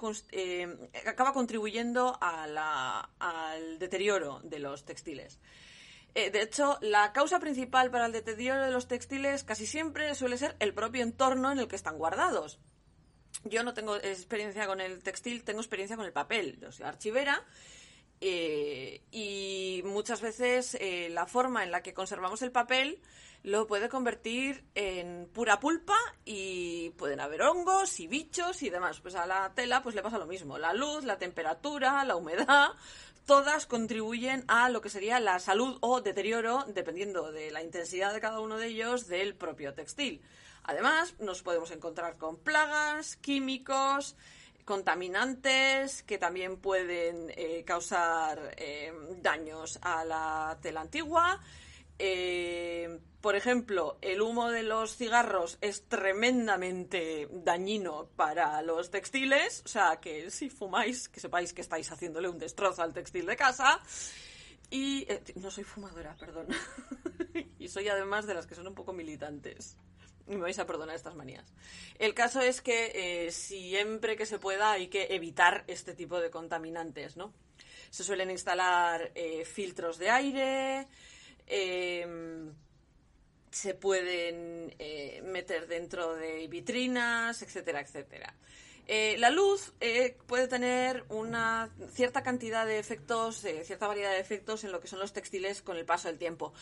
[1.06, 5.40] acaba contribuyendo al deterioro de los textiles.
[6.14, 10.36] Eh, de hecho, la causa principal para el deterioro de los textiles casi siempre suele
[10.36, 12.58] ser el propio entorno en el que están guardados.
[13.44, 16.58] Yo no tengo experiencia con el textil, tengo experiencia con el papel.
[16.60, 17.44] Yo soy archivera
[18.20, 23.00] eh, y muchas veces eh, la forma en la que conservamos el papel
[23.42, 29.00] lo puede convertir en pura pulpa y pueden haber hongos y bichos y demás.
[29.00, 30.58] Pues a la tela pues le pasa lo mismo.
[30.58, 32.68] La luz, la temperatura, la humedad,
[33.26, 38.20] todas contribuyen a lo que sería la salud o deterioro, dependiendo de la intensidad de
[38.20, 40.22] cada uno de ellos, del propio textil.
[40.64, 44.16] Además, nos podemos encontrar con plagas, químicos,
[44.64, 51.40] contaminantes que también pueden eh, causar eh, daños a la tela antigua
[52.04, 59.68] eh, por ejemplo, el humo de los cigarros es tremendamente dañino para los textiles, o
[59.68, 63.80] sea, que si fumáis, que sepáis que estáis haciéndole un destrozo al textil de casa.
[64.68, 66.48] Y eh, no soy fumadora, perdón.
[67.60, 69.76] y soy además de las que son un poco militantes.
[70.26, 71.54] Me vais a perdonar estas manías.
[72.00, 76.30] El caso es que eh, siempre que se pueda hay que evitar este tipo de
[76.30, 77.32] contaminantes, ¿no?
[77.90, 79.12] Se suelen instalar
[79.44, 80.88] filtros de aire,
[81.46, 82.52] em,
[83.52, 88.34] se pueden eh, meter dentro de vitrinas, etcétera, etcétera.
[88.88, 94.64] Eh, la luz eh, puede tener una cierta cantidad de efectos, cierta variedad de efectos
[94.64, 96.52] en lo que son los textiles con el paso del tiempo.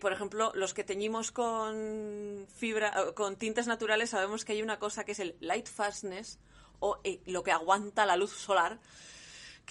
[0.00, 5.04] por ejemplo, los que teñimos con fibra, con tintes naturales, sabemos que hay una cosa
[5.04, 6.38] que es el light fastness
[6.78, 8.78] o lo que aguanta la luz solar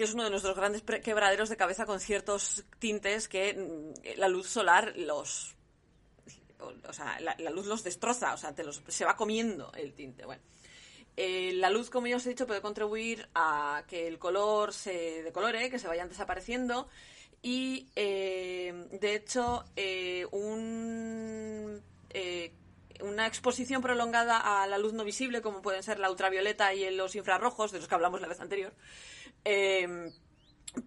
[0.01, 4.29] que es uno de nuestros grandes quebraderos de cabeza con ciertos tintes que mm, la
[4.29, 5.55] luz solar los
[6.59, 8.51] o sea, la, luz los destroza, o sea,
[8.87, 10.25] se va comiendo el tinte.
[10.25, 10.41] Bueno,
[11.17, 15.21] eh, la luz, como ya os he dicho, puede contribuir a que el color se
[15.21, 16.89] decolore, que se vayan desapareciendo
[17.43, 21.79] y, eh, de hecho, eh, un,
[23.01, 27.15] una exposición prolongada a la luz no visible, como pueden ser la ultravioleta y los
[27.15, 28.73] infrarrojos, de los que hablamos la vez anterior,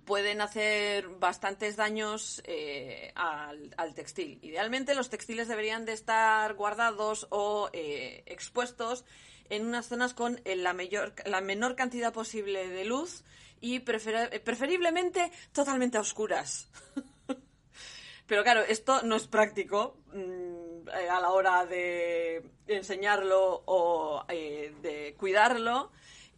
[0.04, 4.38] pueden hacer bastantes daños eh, al, textil.
[4.42, 9.04] Idealmente los textiles deberían de estar guardados o eh, expuestos
[9.50, 13.24] en unas zonas con la, mayor, la menor cantidad posible de luz
[13.60, 16.70] y preferiblemente totalmente oscuras.
[18.26, 25.14] Pero claro, esto no es práctico mm, eh, a la hora de enseñarlo o de
[25.18, 25.90] cuidarlo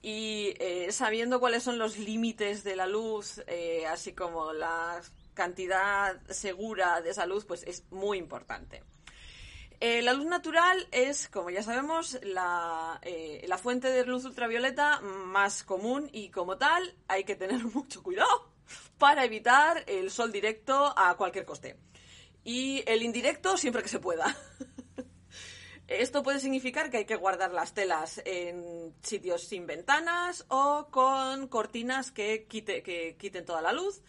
[0.07, 5.01] y eh, sabiendo cuáles son los límites de la luz, eh, así como la
[5.35, 8.85] cantidad segura de esa luz, pues es muy importante.
[9.81, 13.01] Eh, la luz natural es, como ya sabemos, la,
[13.49, 18.53] la, fuente de luz ultravioleta más común y como tal hay que tener mucho cuidado
[18.99, 21.81] para evitar el sol directo a cualquier coste.
[22.45, 24.37] Y el indirecto siempre que se pueda.
[25.89, 31.47] Esto puede significar que hay que guardar las telas en sitios sin ventanas o con
[31.47, 34.03] cortinas que, quiten toda la luz,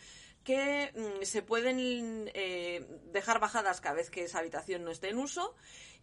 [0.43, 5.19] que mm, se pueden eh, dejar bajadas cada vez que esa habitación no esté en
[5.19, 5.55] uso.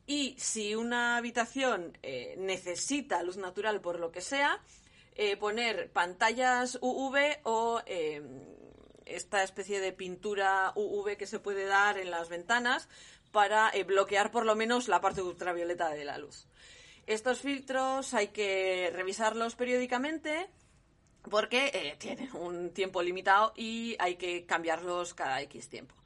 [0.06, 4.60] Y si una habitación eh, necesita luz natural por lo que sea,
[5.16, 7.80] eh, poner pantallas UV o
[9.06, 12.88] esta especie de pintura UV que se puede dar en las ventanas
[13.34, 16.46] para eh, bloquear por lo menos la parte ultravioleta de la luz.
[17.04, 20.48] Estos filtros hay que revisarlos periódicamente
[21.28, 25.96] porque eh, tienen un tiempo limitado y hay que cambiarlos cada X tiempo.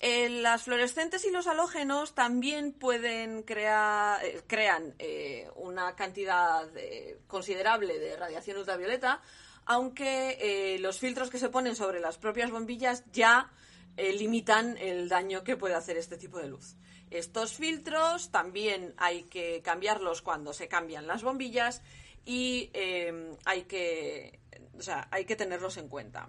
[0.00, 4.94] Eh, las fluorescentes y los halógenos también pueden crear crean
[5.56, 6.66] una cantidad
[7.26, 9.20] considerable de radiación ultravioleta,
[9.66, 13.50] aunque los filtros que se ponen sobre las propias bombillas ya
[13.96, 16.76] eh, limitan el daño que puede hacer este tipo de luz.
[17.10, 21.82] Estos filtros también hay que cambiarlos cuando se cambian las bombillas
[22.24, 24.40] y eh, hay, que,
[25.10, 26.28] hay que tenerlos en cuenta.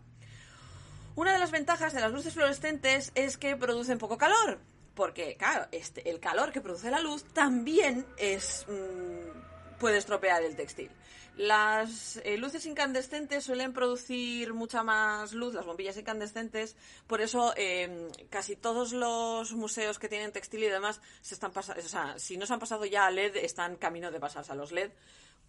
[1.15, 4.59] Una de las ventajas de las luces fluorescentes es que producen poco calor,
[4.95, 5.37] porque
[5.71, 10.91] este, el calor que produce la luz también es, mm, puede estropear el textil.
[11.37, 16.77] Las eh, luces incandescentes suelen producir mucha más luz, las bombillas incandescentes,
[17.07, 21.61] por eso em, casi todos los museos que tienen textil y demás se están o
[21.61, 24.71] sea, si no se han pasado ya a LED, están camino de pasarse a los
[24.71, 24.91] LED,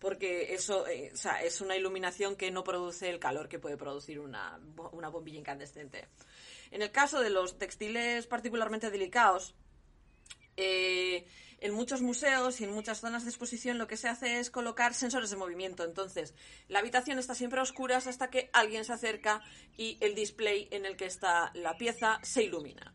[0.01, 1.13] porque eso eh,
[1.45, 4.59] es una iluminación que no produce el calor que puede producir una,
[4.91, 6.09] una bombilla incandescente.
[6.73, 9.55] En el caso de los textiles particularmente delicados,
[10.57, 11.27] eh,
[11.59, 14.95] en muchos museos y en muchas zonas de exposición lo que se hace es colocar
[14.95, 15.85] sensores de movimiento.
[15.85, 16.35] Entonces,
[16.69, 19.43] la habitación está siempre a oscuras hasta que alguien se acerca
[19.77, 22.93] y el display en el que está la pieza se ilumina.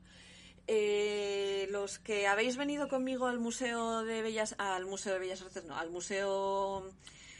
[0.68, 5.66] Eh, los que habéis venido conmigo al Museo de Bellas al Museo de Bellas Artes,
[5.66, 6.90] no, al Museo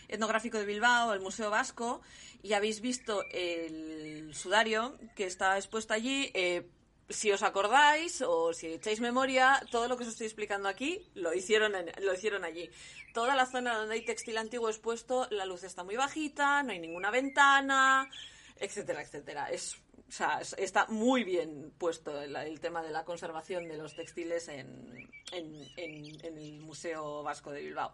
[0.08, 2.02] Etnográfico de Bilbao, al Museo Vasco,
[2.42, 6.68] y habéis visto el sudario que está expuesto allí, eh,
[7.12, 11.34] si os acordáis o si echáis memoria, todo lo que os estoy explicando aquí lo
[11.34, 12.70] hicieron, lo hicieron allí.
[13.14, 16.80] Toda la zona donde hay textil antiguo expuesto, la luz está muy bajita, no hay
[16.80, 18.10] ninguna ventana,
[18.58, 19.50] etcétera, etcétera.
[19.50, 19.76] Es,
[20.08, 25.10] o sea, está muy bien puesto el, tema de la conservación de los textiles en,
[25.32, 27.94] el Museo Vasco de Bilbao.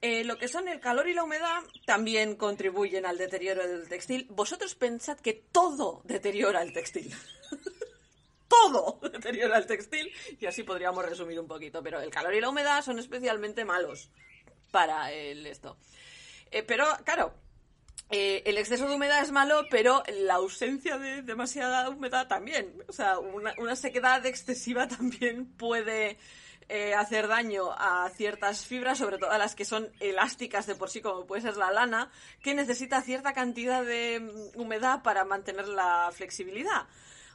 [0.00, 4.26] Eh, lo que son el calor y la humedad también contribuyen al deterioro del textil.
[4.30, 7.12] Vosotros pensad que todo deteriora el textil.
[8.48, 11.82] todo anterior al textil y así podríamos resumir un poquito.
[11.82, 14.10] Pero el calor y la humedad son especialmente malos
[14.70, 15.76] para el esto.
[16.50, 17.34] Eh, pero, claro,
[18.10, 22.72] eh, el exceso de humedad es malo, pero la ausencia de demasiada humedad también.
[22.88, 26.16] O sea, una, sequedad excesiva también puede
[26.68, 30.88] eh, hacer daño a ciertas fibras, sobre todo a las que son elásticas de por
[30.88, 32.10] sí, como puede ser la lana,
[32.42, 36.86] que necesita cierta cantidad de mm, humedad para mantener la flexibilidad.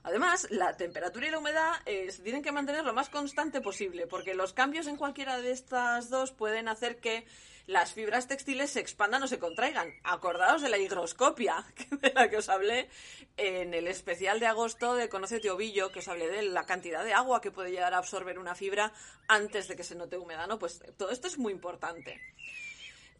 [0.03, 4.33] Además, la temperatura y la humedad se tienen que mantener lo más constante posible, porque
[4.33, 7.25] los cambios en cualquiera de estas dos pueden hacer que
[7.67, 9.93] las fibras textiles se expandan o se contraigan.
[10.03, 11.63] Acordaos de la higroscopia,
[12.01, 12.89] de la que os hablé
[13.37, 17.13] en el especial de agosto de Conocete Ovillo, que os hablé de la cantidad de
[17.13, 18.91] agua que puede llegar a absorber una fibra
[19.29, 20.59] antes de que se note húmeda, ¿no?
[20.59, 22.19] Pues todo esto es muy importante.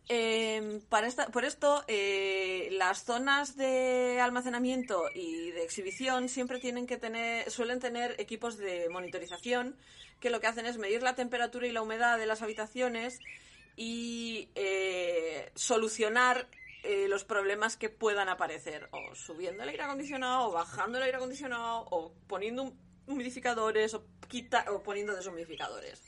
[0.10, 7.50] Em, por esto, eh, las zonas de almacenamiento y de exhibición siempre tienen que tener,
[7.50, 9.78] suelen tener equipos de monitorización
[10.20, 13.20] que lo que hacen es medir la temperatura y la humedad de las habitaciones
[13.76, 16.48] y eh, solucionar
[16.84, 21.18] eh, los problemas que puedan aparecer, o subiendo el aire acondicionado, o bajando el aire
[21.18, 22.74] acondicionado, o poniendo
[23.08, 26.02] humidificadores, o, quita, o poniendo deshumidificadores.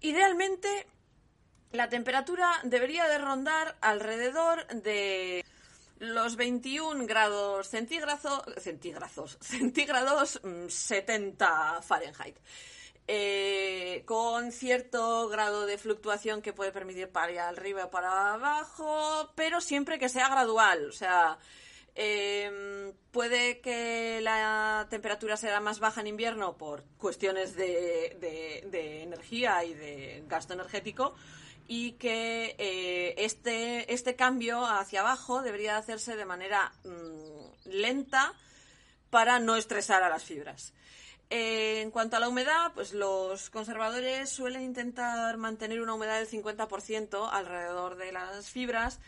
[0.00, 0.86] Idealmente,
[1.72, 5.44] la temperatura debería de rondar alrededor de
[5.98, 12.36] los 21 grados centígrados, centígrados, centígrados 70 mm, Fahrenheit.
[13.08, 19.60] Eh, con cierto grado de fluctuación que puede permitir para arriba o para abajo, pero
[19.60, 20.88] siempre que sea gradual.
[20.88, 21.36] O sea,
[21.94, 28.18] em, puede que la temperatura sea más baja en invierno por cuestiones de,
[29.02, 31.14] energía y de gasto energético
[31.66, 38.34] y que eh, este, este cambio hacia abajo debería hacerse de manera mm, lenta
[39.10, 40.72] para no estresar a las fibras
[41.34, 47.26] en cuanto a la humedad, pues los conservadores suelen intentar mantener una humedad del 50%
[47.32, 49.00] alrededor de las fibras,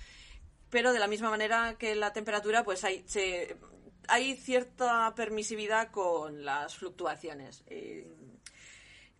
[0.71, 3.05] pero de la misma manera que la temperatura, pues hay,
[4.09, 7.63] hay cierta permisividad con las fluctuaciones.
[7.67, 8.11] Eh,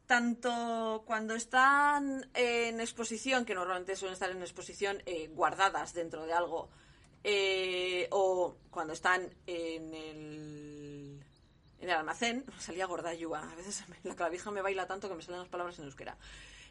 [0.07, 6.33] tanto cuando están en exposición, que normalmente suelen estar en exposición eh, guardadas dentro de
[6.33, 6.69] algo,
[7.23, 11.25] eh, o cuando están en el
[11.85, 15.41] en el almacén, salía gordayua, a veces la clavija me baila tanto que me salen
[15.41, 16.17] las palabras en euskera.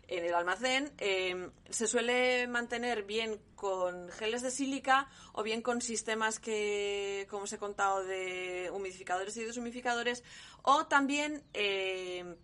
[0.06, 5.82] En el almacén em, se suele mantener bien con geles de sílica o bien con
[5.82, 10.24] sistemas que, como os he contado, de humidificadores y deshumidificadores,
[10.62, 12.36] o también em,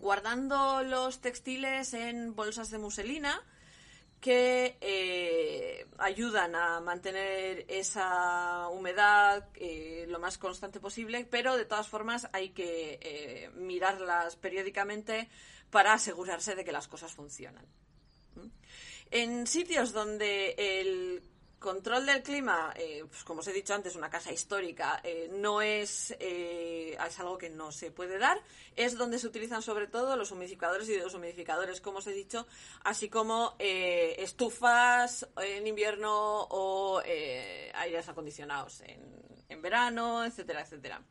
[0.00, 3.42] guardando los textiles en bolsas de muselina,
[4.20, 11.88] que eh, ayudan a mantener esa humedad eh, lo más constante posible, pero de todas
[11.88, 15.28] formas hay que eh, mirarlas periódicamente
[15.70, 17.64] para asegurarse de que las cosas funcionan.
[18.34, 18.48] ¿Mm?
[19.10, 21.22] En sitios donde el
[21.58, 25.60] control del clima, eh, pues como os he dicho antes, una casa histórica, eh, no
[25.60, 28.40] es, eh, es algo que no se puede dar.
[28.76, 32.46] Es donde se utilizan sobre todo los humidificadores y los humidificadores, como os he dicho,
[32.84, 37.00] así como estufas en invierno o
[37.74, 39.00] aires acondicionados en,
[39.48, 41.02] en verano, etcétera, etcétera.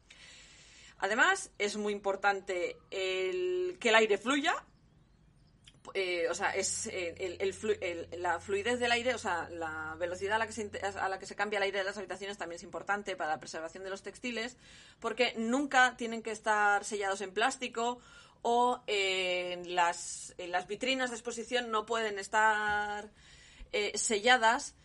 [1.00, 4.66] Además, es muy importante el, que el aire fluya,
[5.94, 10.48] eh, o sea, es eh, la fluidez del aire, o sea, la velocidad a la,
[10.48, 13.16] que se, a la que se cambia el aire de las habitaciones también es importante
[13.16, 14.58] para la preservación de los textiles,
[15.00, 18.00] porque nunca tienen que estar sellados en plástico
[18.42, 23.12] o las, las vitrinas de exposición no pueden estar
[23.74, 24.76] eh, selladas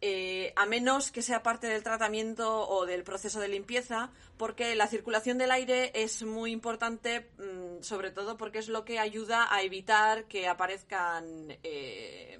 [0.00, 4.86] eh, a menos que sea parte del tratamiento o del proceso de limpieza, porque la
[4.86, 9.62] circulación del aire es muy importante, mm, sobre todo porque es lo que ayuda a
[9.62, 12.38] evitar que aparezcan eh,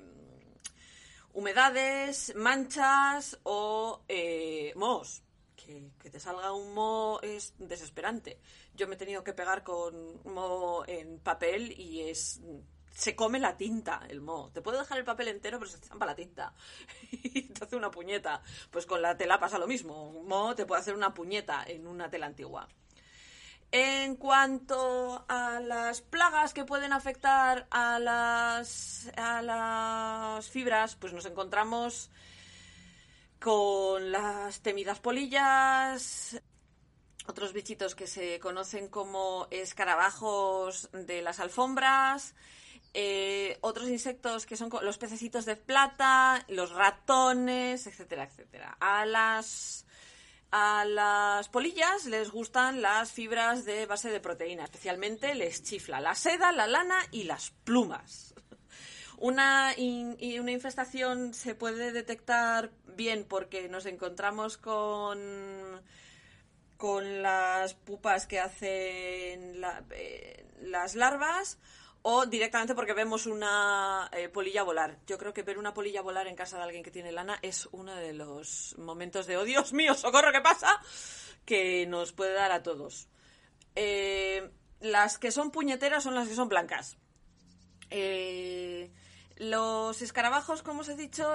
[1.33, 5.23] humedades, manchas o eh, mohos.
[5.57, 8.39] Que, te salga un moho es desesperante.
[8.75, 12.41] Yo me he tenido que pegar con moho en papel y es
[12.99, 14.51] se come la tinta, el moho.
[14.51, 16.53] Te puede dejar el papel entero, pero se zampa la tinta.
[17.13, 18.43] y te hace una puñeta.
[18.73, 20.11] Pues con la tela pasa lo mismo.
[20.11, 22.69] Un moho te puede hacer una puñeta en una tela antigua.
[23.71, 31.27] En cuanto a las plagas que pueden afectar a las, a las fibras, pues nos
[31.27, 32.11] encontramos
[33.39, 36.43] con las temidas polillas,
[37.29, 42.35] otros bichitos que se conocen como escarabajos de las alfombras,
[42.95, 48.77] eh, otros insectos que son los pececitos de plata, los ratones, etcétera, etcétera.
[48.81, 49.85] A las
[50.51, 56.15] A las polillas les gustan las fibras de base de proteína, especialmente les chifla la
[56.15, 58.35] seda, la lana y las plumas.
[59.19, 65.83] Una, y una infestación se puede detectar bien porque nos encontramos con,
[66.79, 69.61] con las pupas que hacen
[69.91, 71.59] eh, las larvas
[72.03, 74.99] o directamente porque vemos una eh, polilla volar.
[75.07, 77.69] Yo creo que ver una polilla volar en casa de alguien que tiene lana es
[77.73, 80.81] uno de los momentos de, oh Dios mío, socorro, ¿qué pasa?
[81.45, 83.09] que nos puede dar a todos.
[83.75, 86.99] Eh, las que son puñeteras son las que son blancas.
[87.91, 88.91] Eh,
[89.37, 91.27] los escarabajos, como os he dicho,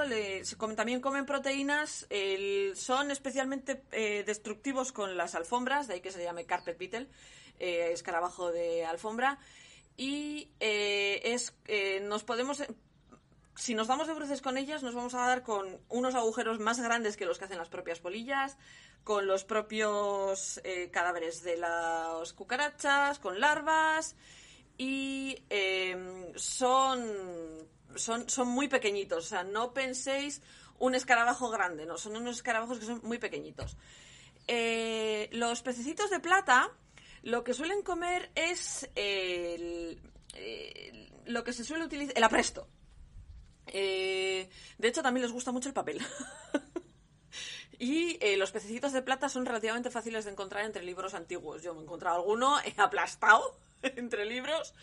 [0.76, 2.07] también comen proteínas,
[2.76, 3.82] son especialmente
[4.26, 7.07] destructivos con las alfombras, de ahí que se llame carpet beetle,
[7.57, 9.39] escarabajo de alfombra
[9.98, 12.64] y eh, es eh, nos podemos
[13.56, 16.80] si nos damos de bruces con ellas nos vamos a dar con unos agujeros más
[16.80, 18.58] grandes que los que hacen las propias polillas
[19.04, 24.16] con los propios eh, cadáveres de las cucarachas con larvas
[24.78, 25.38] y
[26.36, 27.06] son,
[27.96, 29.26] son son muy pequeñitos.
[29.26, 30.41] O sea no penséis
[30.80, 33.78] un escarabajo grande no son unos escarabajos que son muy pequeñitos.
[34.48, 36.72] Los pececitos de plata
[37.24, 38.89] lo que suelen comer es
[41.26, 42.67] lo que se suele utilizar, el apresto.
[43.67, 46.01] Eh, de hecho, también les gusta mucho el papel.
[47.80, 51.63] y eh, los pececitos de plata son relativamente fáciles de encontrar entre libros antiguos.
[51.63, 54.74] Yo me he encontrado alguno aplastado entre libros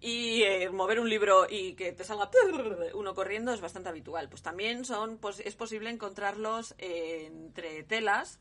[0.00, 2.30] y eh, mover un libro y que te salga
[2.94, 4.28] uno corriendo es bastante habitual.
[4.28, 8.40] Pues también son, pues, es posible encontrarlos entre telas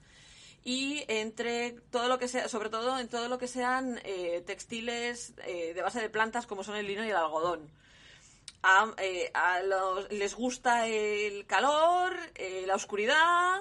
[0.64, 5.34] y entre todo lo que sea, sobre todo en todo lo que sean eh, textiles
[5.46, 7.70] eh, de base de plantas como son el lino y el algodón.
[8.98, 9.32] Eh,
[10.12, 12.16] les gusta el calor,
[12.66, 13.58] la oscuridad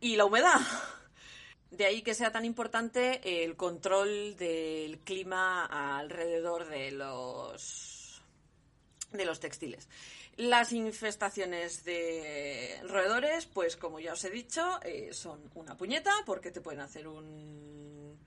[0.00, 0.60] y la humedad.
[1.72, 8.22] De ahí que sea tan importante el control del clima alrededor de los
[9.12, 9.88] de los textiles.
[10.40, 16.50] Las infestaciones de roedores, pues como ya os he dicho, eh, son una puñeta porque
[16.50, 18.18] te pueden hacer un...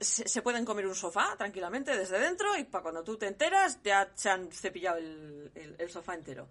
[0.00, 4.08] Se, pueden comer un sofá tranquilamente desde dentro y para cuando tú te enteras ya
[4.14, 6.46] se han cepillado el, sofá entero.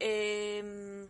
[0.00, 1.06] Eh,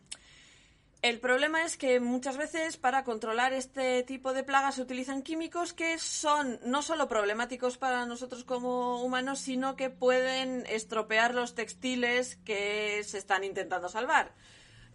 [1.03, 5.73] el problema es que muchas veces para controlar este tipo de plagas se utilizan químicos
[5.73, 12.37] que son no solo problemáticos para nosotros como humanos, sino que pueden estropear los textiles
[12.45, 14.35] que se están intentando salvar.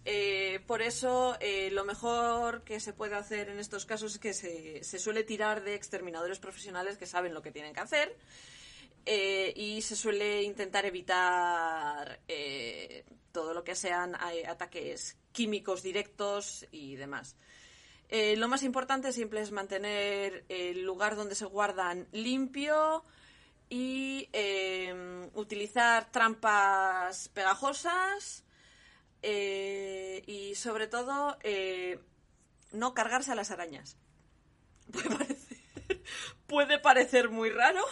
[0.07, 4.33] Eh, por eso, eh, lo mejor que se puede hacer en estos casos es que
[4.33, 8.15] se, suele tirar de exterminadores profesionales que saben lo que tienen que hacer
[9.07, 12.19] eh, y se suele intentar evitar
[13.31, 14.15] todo lo que sean
[14.47, 17.35] ataques químicos directos y demás.
[18.09, 23.03] Eh, lo más importante siempre es mantener el lugar donde se guardan limpio
[23.69, 28.45] y em, utilizar trampas pegajosas
[29.21, 31.99] eh, y sobre todo eh,
[32.71, 33.97] no cargarse a las arañas.
[36.47, 37.83] Puede parecer, muy raro,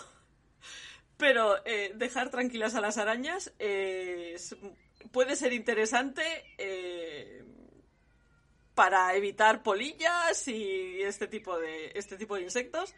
[1.18, 1.56] pero
[1.96, 4.56] dejar tranquilas a las arañas es
[5.14, 6.24] puede ser interesante
[6.58, 7.46] eh,
[8.76, 12.94] para evitar polillas y este tipo de este tipo de insectos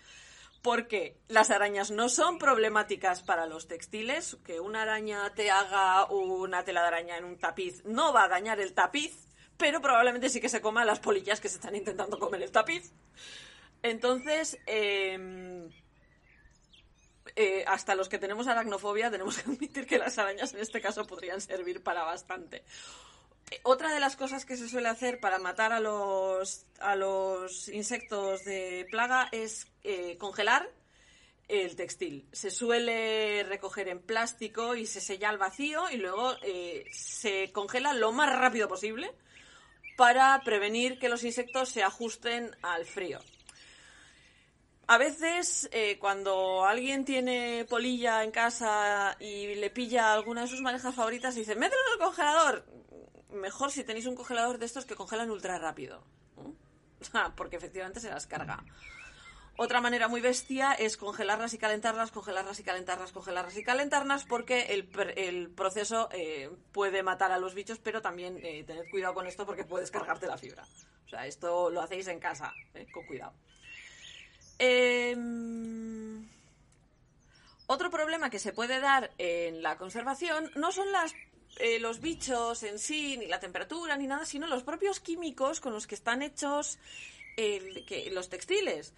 [0.64, 6.64] porque las arañas no son problemáticas para los textiles, que una araña te haga una
[6.64, 10.42] tela de araña en un tapiz no va a dañar el tapiz, pero probablemente sí
[10.42, 12.92] que se coma las polillas que se están intentando comer el tapiz.
[13.84, 15.70] Entonces, em,
[17.36, 21.06] eh, hasta los que tenemos aracnofobia tenemos que admitir que las arañas en este caso
[21.06, 22.64] podrían servir para bastante.
[23.52, 27.68] Eh, otra de las cosas que se suele hacer para matar a los, a los
[27.70, 30.70] insectos de plaga es eh, congelar
[31.48, 32.28] el textil.
[32.32, 36.36] Se suele recoger en plástico y se sella al vacío y luego
[36.92, 39.14] se congela lo más rápido posible
[39.96, 43.20] para prevenir que los insectos se ajusten al frío.
[44.88, 50.62] A veces, eh, cuando alguien tiene polilla en casa y le pilla alguna de sus
[50.62, 52.66] manejas favoritas, dice, mételo en el congelador.
[53.32, 56.04] Mejor si tenéis un congelador de estos que congelan ultra rápido.
[57.36, 58.64] Porque efectivamente se las carga.
[59.58, 64.74] Otra manera muy bestia es congelarlas y calentarlas, congelarlas y calentarlas, congelarlas y calentarlas, porque
[64.74, 69.46] el, proceso eh, puede matar a los bichos, pero también eh, tened cuidado con esto
[69.46, 70.66] porque puedes cargarte la fibra.
[71.06, 72.54] O sea, esto lo hacéis en casa,
[72.92, 73.34] con cuidado.
[74.58, 76.26] Em,
[77.68, 81.14] otro problema que se puede dar en la conservación no son las,
[81.58, 85.74] eh, los bichos en sí, ni la temperatura, ni nada, sino los propios químicos con
[85.74, 86.80] los que están hechos
[87.36, 88.94] que los textiles.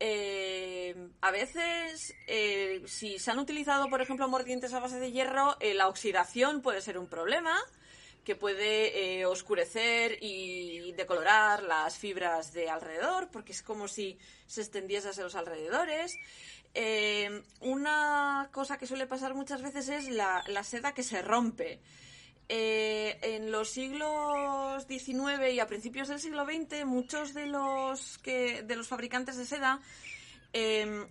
[0.00, 5.56] Eh, a veces, eh, si se han utilizado, por ejemplo, mordientes a base de hierro,
[5.60, 7.56] eh, la oxidación puede ser un problema
[8.24, 15.10] que puede oscurecer y decolorar las fibras de alrededor, porque es como si se extendiese
[15.10, 16.16] hacia los alrededores.
[17.60, 21.80] una cosa que suele pasar muchas veces es la, seda que se rompe.
[22.48, 28.62] Eh, en los siglos XIX y a principios del siglo XX, muchos de los, que,
[28.62, 29.80] de los fabricantes de seda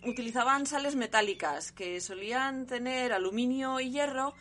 [0.05, 4.33] utilizaban sales metálicas que solían tener aluminio y hierro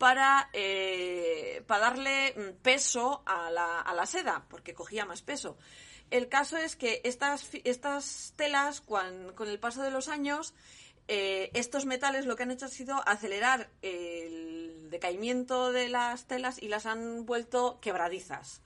[0.00, 5.58] para, eh, para darle mm, peso a la, a la, seda, porque cogía más peso.
[6.10, 10.54] El caso es que estas, estas telas, con el paso de los años,
[11.06, 16.62] eh, estos metales lo que han hecho ha sido acelerar el decaimiento de las telas
[16.62, 18.62] y las han vuelto quebradizas.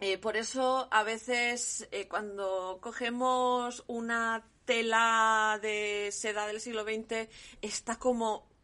[0.00, 7.30] Eh, por eso a veces cuando cogemos una tela de seda del siglo XX
[7.62, 8.55] está como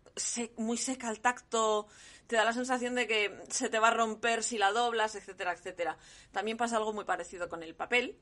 [0.57, 1.87] muy seca al tacto,
[2.27, 5.53] te da la sensación de que se te va a romper si la doblas, etcétera,
[5.53, 5.99] etcétera.
[6.33, 8.19] También pasa algo muy parecido con el papel.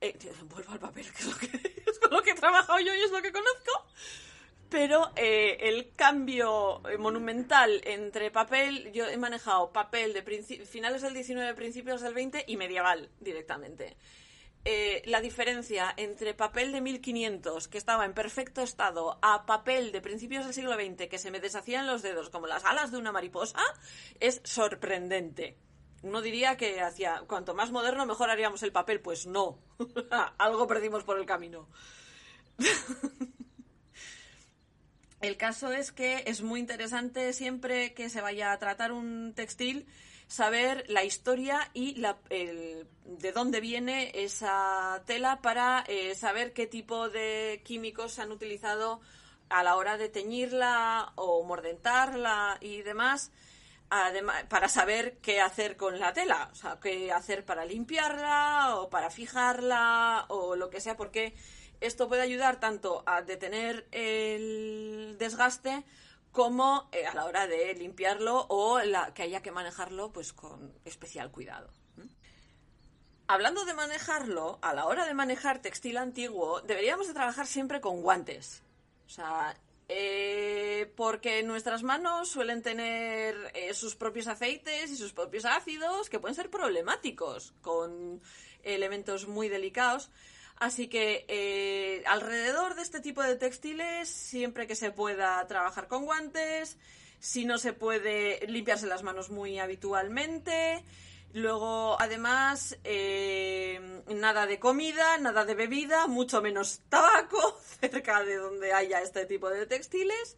[0.00, 2.94] Eh, vuelvo al papel, que es, lo que, es con lo que he trabajado yo
[2.94, 3.86] y es lo que conozco.
[4.68, 10.22] Pero eh, el cambio eh, monumental entre papel, yo he manejado papel de
[10.66, 13.96] finales del 19, principios del 20 y medieval directamente.
[15.04, 20.44] La diferencia entre papel de 1500, que estaba en perfecto estado, a papel de principios
[20.44, 23.60] del siglo XX, que se me deshacían los dedos como las alas de una mariposa,
[24.20, 25.58] es sorprendente.
[26.04, 29.58] Uno diría que hacia cuanto más moderno mejor haríamos el papel, pues no.
[30.38, 31.68] Algo perdimos por el camino.
[35.22, 39.86] el caso es que es muy interesante siempre que se vaya a tratar un textil
[40.26, 47.08] saber la historia y la, de dónde viene esa tela para eh, saber qué tipo
[47.08, 49.00] de químicos se han utilizado
[49.48, 53.30] a la hora de teñirla o mordentarla y demás
[53.90, 58.88] además, para saber qué hacer con la tela, o sea, qué hacer para limpiarla o
[58.90, 61.34] para fijarla o lo que sea, porque
[61.80, 65.84] esto puede ayudar tanto a detener el desgaste
[66.34, 70.76] como eh, a la hora de limpiarlo o la, que haya que manejarlo pues con
[70.84, 71.70] especial cuidado.
[73.28, 78.02] Hablando de manejarlo, a la hora de manejar textil antiguo, deberíamos de trabajar siempre con
[78.02, 78.62] guantes.
[79.06, 79.56] O sea,
[79.88, 86.18] eh, porque nuestras manos suelen tener eh, sus propios aceites y sus propios ácidos que
[86.18, 88.20] pueden ser problemáticos con
[88.64, 90.10] elementos muy delicados.
[90.56, 96.04] Así que eh, alrededor de este tipo de textiles, siempre que se pueda trabajar con
[96.04, 96.78] guantes,
[97.18, 100.84] si no se puede limpiarse las manos muy habitualmente,
[101.34, 108.72] Luego, además, eh, nada de comida, nada de bebida, mucho menos tabaco cerca de donde
[108.72, 110.36] haya este tipo de textiles.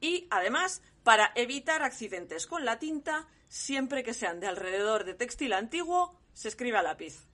[0.00, 5.52] Y además, para evitar accidentes con la tinta, siempre que sean de alrededor de textil
[5.52, 7.26] antiguo, se escribe a lápiz.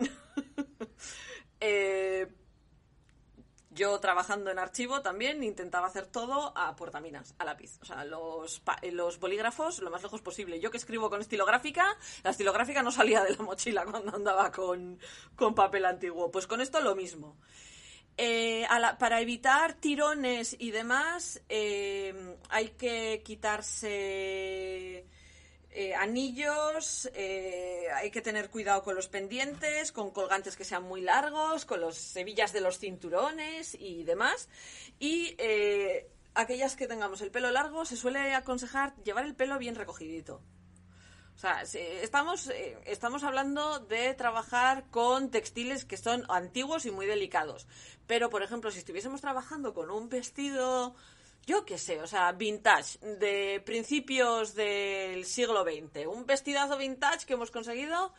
[1.62, 2.26] eh,
[3.70, 7.78] yo trabajando en archivo también intentaba hacer todo a portaminas, a lápiz.
[7.80, 8.60] O sea, los,
[9.18, 10.60] bolígrafos lo más lejos posible.
[10.60, 11.86] Yo que escribo con estilográfica,
[12.22, 14.98] la estilográfica no salía de la mochila cuando andaba con,
[15.54, 16.30] papel antiguo.
[16.30, 17.38] Pues con esto lo mismo.
[18.18, 18.66] Eh,
[18.98, 25.06] para evitar tirones y demás, eh, hay que quitarse
[25.74, 31.00] eh, anillos, eh, hay que tener cuidado con los pendientes, con colgantes que sean muy
[31.00, 34.50] largos, con las hebillas de los cinturones y demás.
[34.98, 39.74] Y eh, aquellas que tengamos el pelo largo, se suele aconsejar llevar el pelo bien
[39.74, 40.42] recogidito.
[41.34, 42.50] O sea, estamos,
[42.84, 47.66] estamos hablando de trabajar con textiles que son antiguos y muy delicados.
[48.06, 50.94] Pero, por ejemplo, si estuviésemos trabajando con un vestido
[51.46, 56.06] yo qué sé, o sea, vintage, de principios del siglo XX.
[56.06, 58.12] Un vestidazo vintage que hemos conseguido.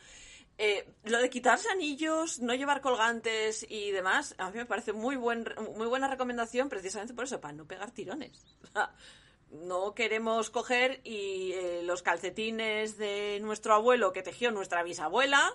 [0.56, 5.16] Eh, lo de quitarse anillos, no llevar colgantes y demás, a mí me parece muy,
[5.16, 5.44] buen,
[5.76, 8.44] muy buena recomendación precisamente por eso, para no pegar tirones.
[9.50, 15.52] no queremos coger y eh, los calcetines de nuestro abuelo que tejió nuestra bisabuela,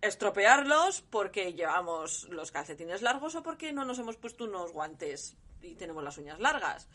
[0.00, 5.74] estropearlos porque llevamos los calcetines largos o porque no nos hemos puesto unos guantes y
[5.74, 6.88] tenemos las uñas largas.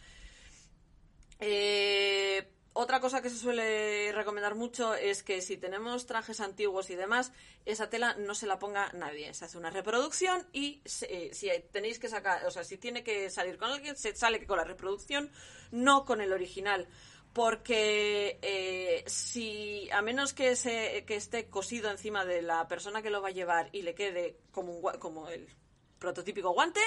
[1.40, 6.96] Eh, otra cosa que se suele recomendar mucho es que si tenemos trajes antiguos y
[6.96, 7.32] demás,
[7.66, 9.32] esa tela no se la ponga nadie.
[9.36, 13.30] Se hace una reproducción y eh, si tenéis que sacar, o sea, si tiene que
[13.30, 15.30] salir con alguien, se sale con la reproducción,
[15.72, 16.88] no con el original.
[17.34, 23.22] Porque eh, si a menos que, que esté cosido encima de la persona que lo
[23.22, 25.48] va a llevar y le quede como, un, como el
[25.98, 26.82] prototípico guante,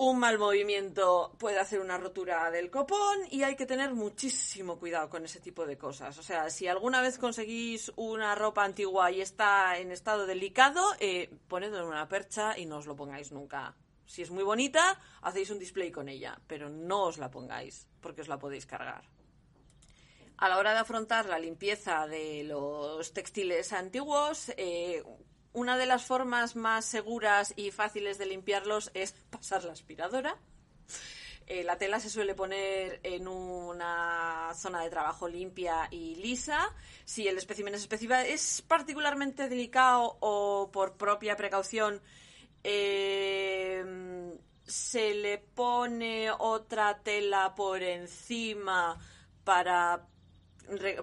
[0.00, 5.10] un mal movimiento puede hacer una rotura del copón y hay que tener muchísimo cuidado
[5.10, 6.16] con ese tipo de cosas.
[6.16, 11.30] O sea, si alguna vez conseguís una ropa antigua y está en estado delicado, eh,
[11.48, 13.76] ponedlo en una percha y no os lo pongáis nunca.
[14.10, 18.22] Si es muy bonita, hacéis un display con ella, pero no os la pongáis porque
[18.22, 19.04] os la podéis cargar.
[20.36, 25.04] A la hora de afrontar la limpieza de los textiles antiguos, eh,
[25.52, 30.36] una de las formas más seguras y fáciles de limpiarlos es pasar la aspiradora.
[31.46, 36.74] Eh, la tela se suele poner en una zona de trabajo limpia y lisa.
[37.04, 37.88] Si el espécimen es,
[38.26, 42.02] es particularmente delicado o por propia precaución,
[42.64, 43.84] eh,
[44.66, 48.98] se le pone otra tela por encima
[49.44, 50.06] para,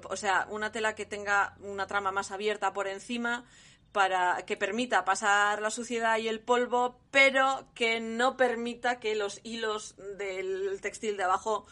[0.10, 3.46] o sea, una tela que tenga una trama más abierta por encima
[3.92, 9.40] para que permita pasar la suciedad y el polvo, pero que no permita que los
[9.44, 11.66] hilos del textil de abajo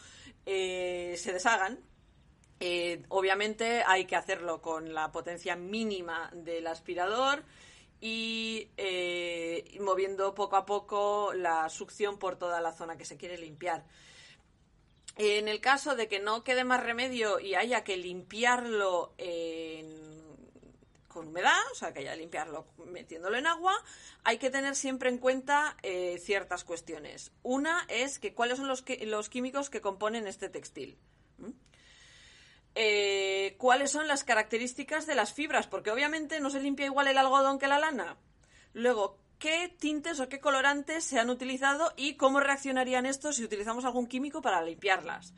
[0.44, 1.80] eh, se deshagan.
[2.58, 7.44] Eh, obviamente hay que hacerlo con la potencia mínima del aspirador
[8.00, 13.38] y eh, moviendo poco a poco la succión por toda la zona que se quiere
[13.38, 13.84] limpiar.
[15.16, 19.14] En el caso de que no quede más remedio y haya que limpiarlo
[21.16, 23.74] con humedad, o sea, que haya que limpiarlo metiéndolo en agua,
[24.22, 27.32] hay que tener siempre en cuenta eh, ciertas cuestiones.
[27.42, 30.98] Una es que cuáles son los químicos que componen este textil.
[32.78, 37.16] Eh, cuáles son las características de las fibras, porque obviamente no se limpia igual el
[37.16, 38.18] algodón que la lana.
[38.74, 43.86] Luego, qué tintes o qué colorantes se han utilizado y cómo reaccionarían estos si utilizamos
[43.86, 45.32] algún químico para limpiarlas.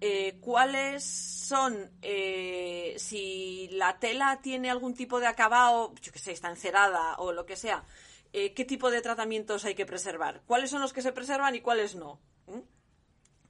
[0.00, 6.30] Eh, cuáles son, eh, si la tela tiene algún tipo de acabado, yo que sé,
[6.30, 7.82] está encerada o lo que sea,
[8.30, 11.96] qué tipo de tratamientos hay que preservar, cuáles son los que se preservan y cuáles
[11.96, 12.60] no, ¿Mm?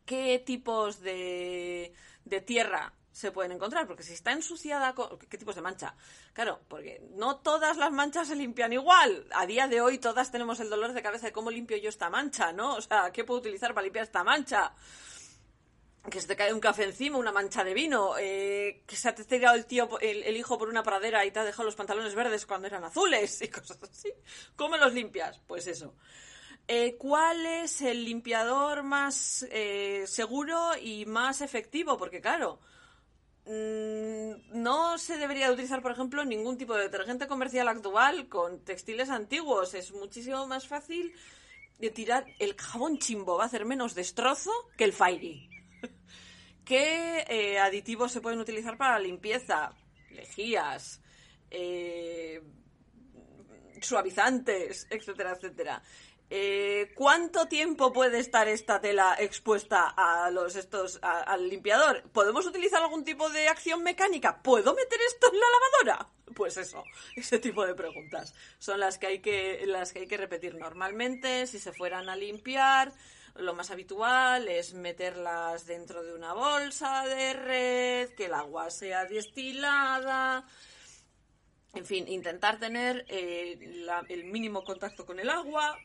[0.07, 1.93] qué tipos de
[2.47, 4.95] tierra se pueden encontrar, porque si está ensuciada,
[5.29, 5.97] ¿qué tipos de mancha?
[6.33, 9.27] Claro, porque no todas las manchas se limpian igual.
[9.35, 12.11] A día de hoy todas tenemos el dolor de cabeza de cómo limpio yo esta
[12.11, 12.77] mancha, ¿no?
[12.77, 14.73] O sea, ¿qué puedo utilizar para limpiar esta mancha?
[16.09, 19.23] que se te cae un café encima, una mancha de vino, eh, que se te
[19.23, 22.15] ha tirado el tío, el, hijo por una pradera y te ha dejado los pantalones
[22.15, 24.11] verdes cuando eran azules y cosas así.
[24.57, 25.39] ¿Cómo los limpias?
[25.47, 25.97] Pues eso.
[26.67, 31.99] Eh, ¿Cuál es el limpiador más eh, seguro y más efectivo?
[31.99, 32.61] Porque claro,
[33.49, 39.75] no se debería utilizar, por ejemplo, ningún tipo de detergente comercial actual con textiles antiguos.
[39.75, 41.15] Es muchísimo más fácil
[41.79, 45.49] de tirar el jabón chimbo, va a hacer menos destrozo que el fairy.
[46.65, 49.73] ¿Qué eh, aditivos se pueden utilizar para la limpieza?
[50.11, 51.01] Lejías,
[51.51, 52.43] eh,
[53.81, 55.83] suavizantes, etcétera, etcétera.
[56.31, 62.03] Eh, ¿Cuánto tiempo puede estar esta tela expuesta a los estos al limpiador?
[62.13, 64.43] ¿Podemos utilizar algún tipo de acción mecánica?
[64.43, 65.47] ¿Puedo meter esto en la
[65.87, 66.11] lavadora?
[66.35, 66.85] Pues eso,
[67.17, 71.47] ese tipo de preguntas son las que hay que las que hay que repetir normalmente
[71.47, 72.93] si se fueran a limpiar
[73.39, 79.05] lo más habitual es meterlas dentro de una bolsa de red, que el agua sea
[79.05, 80.45] destilada.
[81.75, 85.79] En fin, intentar tener eh, el mínimo contacto con el agua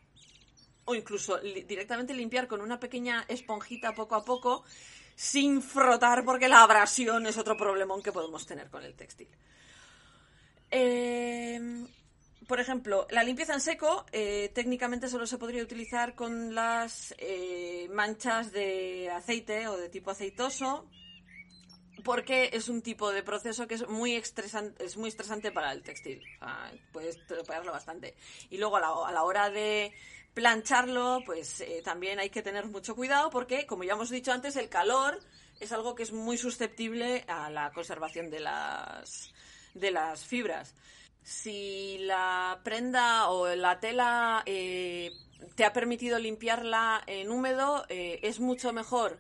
[0.86, 4.64] o incluso directamente limpiar con una pequeña esponjita poco a poco
[5.16, 9.28] sin frotar porque la abrasión es otro problemón que podemos tener con el textil.
[10.72, 11.86] Eh,
[12.48, 17.88] por ejemplo, la limpieza en seco eh, técnicamente solo se podría utilizar con las eh,
[17.92, 20.90] manchas de aceite o de tipo aceitoso
[22.04, 25.84] porque es un tipo de proceso que es muy estresante, es muy estresante para el
[25.84, 26.22] textil.
[26.92, 28.16] puedes tropearlo bastante.
[28.50, 29.94] Y luego a la, hora de
[30.34, 34.56] plancharlo, pues eh, también hay que tener mucho cuidado porque, como ya hemos dicho antes,
[34.56, 35.20] el calor
[35.60, 39.32] es algo que es muy susceptible a la conservación de las,
[39.74, 40.76] de las fibras.
[41.22, 45.12] Si la prenda o la tela eh,
[45.56, 49.20] te ha permitido limpiarla en húmedo, eh, es mucho mejor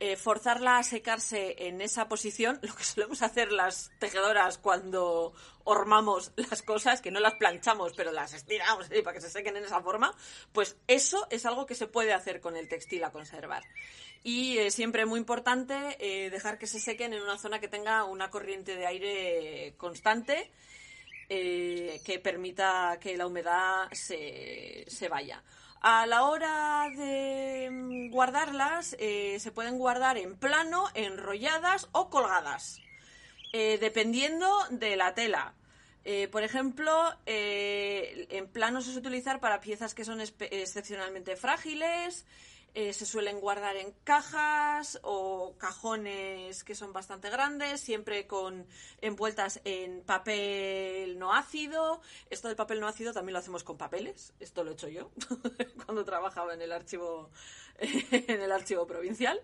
[0.00, 5.32] eh, forzarla a secarse en esa posición, lo que solemos hacer las tejedoras cuando
[5.64, 9.64] hormamos las cosas, que no las planchamos, pero las estiramos para que se sequen en
[9.64, 10.14] esa forma,
[10.52, 13.62] pues eso es algo que se puede hacer con el textil a conservar.
[14.24, 15.74] Y siempre muy importante
[16.30, 20.50] dejar que se sequen en una zona que tenga una corriente de aire constante
[21.30, 25.42] eh, que permita que la humedad se, se, vaya.
[25.80, 32.80] A la hora de mm, guardarlas, eh, se pueden guardar en plano, enrolladas o colgadas,
[33.52, 35.54] eh, dependiendo de la tela.
[36.04, 42.24] Eh, por ejemplo, en plano se suele utilizar para piezas que son excepcionalmente frágiles,
[42.74, 48.66] eh, se suelen guardar en cajas o cajones que son bastante grandes, siempre con
[49.00, 52.00] envueltas en papel no ácido.
[52.30, 54.32] Esto del papel no ácido también lo hacemos con papeles.
[54.40, 55.10] Esto lo he hecho yo
[55.84, 57.30] cuando trabajaba en el archivo
[57.78, 59.40] en el archivo provincial.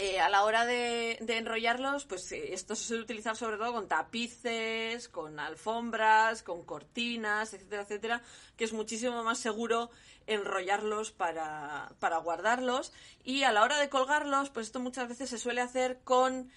[0.00, 3.88] Eh, a la hora de, enrollarlos, pues eh, esto se suele utilizar sobre todo con
[3.88, 8.22] tapices, con alfombras, con cortinas, etcétera, etcétera,
[8.56, 9.90] que es muchísimo más seguro
[10.28, 11.90] enrollarlos para,
[12.22, 12.92] guardarlos.
[13.24, 16.48] Y a la hora de colgarlos, pues esto muchas veces se suele hacer con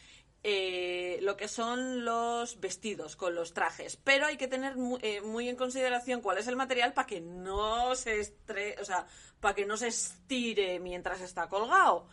[0.44, 3.96] eh, lo que son los vestidos, con los trajes.
[3.96, 8.20] Pero hay que tener muy, en consideración cuál es el material para que no se
[8.20, 9.08] estre o sea,
[9.39, 12.08] para que no se estire mientras está colgado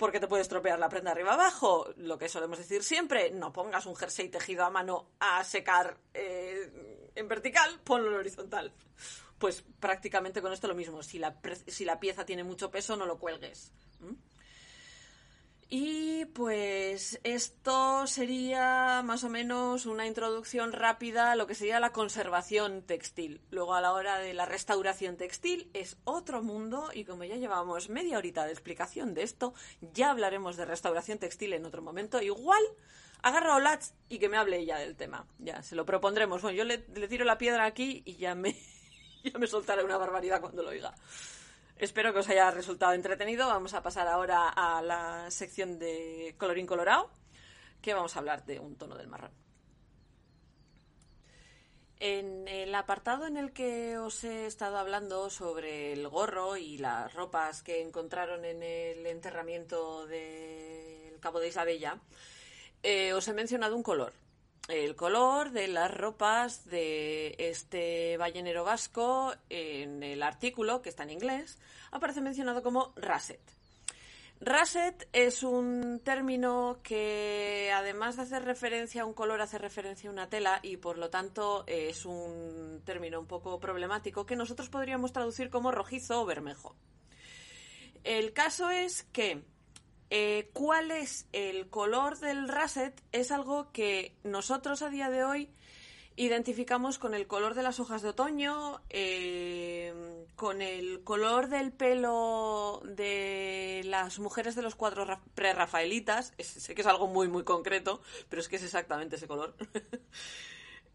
[0.00, 1.92] porque te puede estropear la prenda arriba abajo.
[1.98, 7.10] Lo que solemos decir siempre, no pongas un jersey tejido a mano a secar eh,
[7.14, 8.72] en vertical, ponlo en horizontal.
[9.38, 11.02] Pues prácticamente con esto lo mismo.
[11.02, 13.72] Si la, si la pieza tiene mucho peso, no lo cuelgues.
[15.72, 21.92] Y pues esto sería más o menos una introducción rápida a lo que sería la
[21.92, 23.40] conservación textil.
[23.52, 27.88] Luego a la hora de la restauración textil es otro mundo y como ya llevamos
[27.88, 29.54] media horita de explicación de esto,
[29.94, 32.20] ya hablaremos de restauración textil en otro momento.
[32.20, 32.62] Igual
[33.22, 35.24] agarra a Olatz y que me hable ella del tema.
[35.38, 36.42] Ya, se lo propondremos.
[36.42, 38.56] Bueno, yo le, tiro la piedra aquí y ya me,
[39.22, 40.96] ya me soltaré una barbaridad cuando lo oiga.
[41.80, 43.48] Espero que os haya resultado entretenido.
[43.48, 47.08] Vamos a pasar ahora a la sección de colorín colorado,
[47.80, 49.32] que vamos a hablar de un tono del marrón.
[51.98, 57.14] En el apartado en el que os he estado hablando sobre el gorro y las
[57.14, 61.98] ropas que encontraron en el enterramiento del Cabo de Isabella,
[62.82, 64.12] eh, os he mencionado un color,
[64.70, 71.10] el color de las ropas de este ballenero vasco en el artículo, que está en
[71.10, 71.58] inglés,
[71.90, 73.40] aparece mencionado como raset.
[74.42, 80.12] Raset es un término que además de hacer referencia a un color hace referencia a
[80.12, 85.12] una tela y por lo tanto es un término un poco problemático que nosotros podríamos
[85.12, 86.74] traducir como rojizo o bermejo.
[88.02, 89.42] El caso es que
[90.10, 95.50] eh, cuál es el color del raset es algo que nosotros a día de hoy
[96.16, 102.82] identificamos con el color de las hojas de otoño, eh, con el color del pelo
[102.84, 106.34] de las mujeres de los cuadros prerrafaelitas.
[106.38, 109.54] Sé que es algo muy, muy concreto, pero es que es exactamente ese color.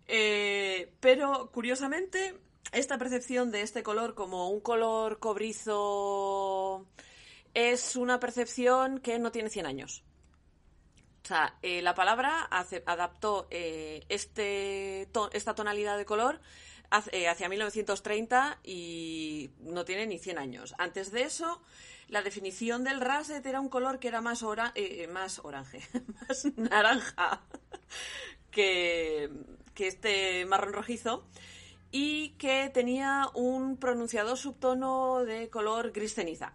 [0.08, 2.36] Eh, pero, curiosamente,
[2.72, 6.86] esta percepción de este color como un color cobrizo
[7.56, 10.04] es una percepción que no tiene 100 años.
[11.24, 12.48] O sea, eh, la palabra
[12.86, 16.40] adaptó eh, este esta tonalidad de color
[17.12, 20.76] eh, hacia 1930 y no tiene ni 100 años.
[20.78, 21.64] Antes de eso,
[22.10, 24.44] la definición del raset era un color que era más,
[25.10, 25.82] más orange,
[26.28, 27.42] más naranja
[28.52, 29.32] que
[29.76, 31.26] este marrón rojizo
[31.92, 36.54] y que tenía un pronunciado subtono de color gris ceniza.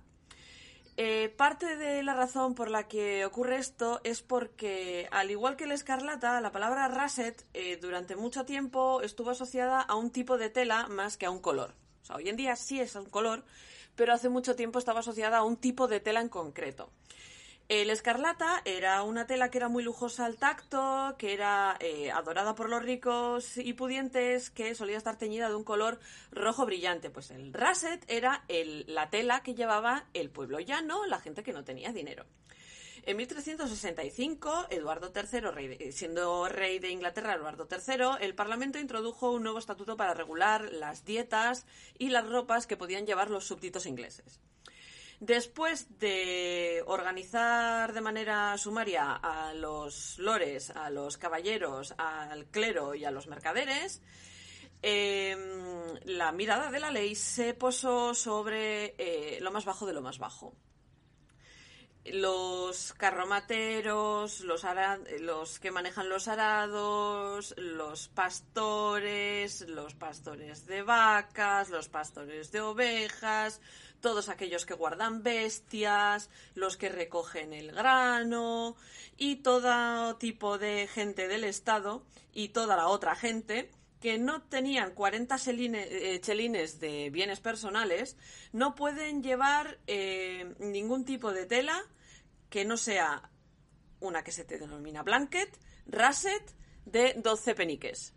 [1.03, 5.65] Eh, parte de la razón por la que ocurre esto es porque, al igual que
[5.67, 10.51] la escarlata, la palabra raset eh, durante mucho tiempo estuvo asociada a un tipo de
[10.51, 11.73] tela más que a un color.
[12.15, 13.45] Hoy en día sí es un color,
[13.97, 16.91] pero hace mucho tiempo estaba asociada a un tipo de tela en concreto.
[17.71, 22.57] El escarlata era una tela que era muy lujosa al tacto, que era eh, adorada
[22.57, 26.01] por los ricos y pudientes, que solía estar teñida de un color
[26.33, 27.11] rojo brillante.
[27.11, 31.63] Pues el raset era la tela que llevaba el pueblo llano, la gente que no
[31.63, 32.27] tenía dinero.
[33.05, 39.61] En 1365, Eduardo III, siendo rey de Inglaterra, Eduardo III, el Parlamento introdujo un nuevo
[39.61, 41.67] estatuto para regular las dietas
[41.97, 44.41] y las ropas que podían llevar los súbditos ingleses.
[45.21, 53.05] Después de organizar de manera sumaria a los lores, a los caballeros, al clero y
[53.05, 54.01] a los mercaderes,
[54.81, 60.01] em, la mirada de la ley se posó sobre eh, lo más bajo de lo
[60.01, 60.55] más bajo.
[62.05, 64.65] Los carromateros, los,
[65.21, 73.61] los que manejan los arados, los pastores, los pastores de vacas, los pastores de ovejas,
[74.01, 78.77] todos aquellos que guardan bestias, los que recogen el grano
[79.19, 82.03] y todo tipo de gente del Estado
[82.33, 83.71] y toda la otra gente
[84.01, 88.17] que no tenían 40 eh, chelines de bienes personales
[88.53, 91.81] no pueden llevar eh, ningún tipo de tela
[92.49, 93.31] que no sea
[94.01, 95.57] una que se te denomina blanket,
[95.87, 96.55] rasset,
[96.87, 98.15] de 12 peniques.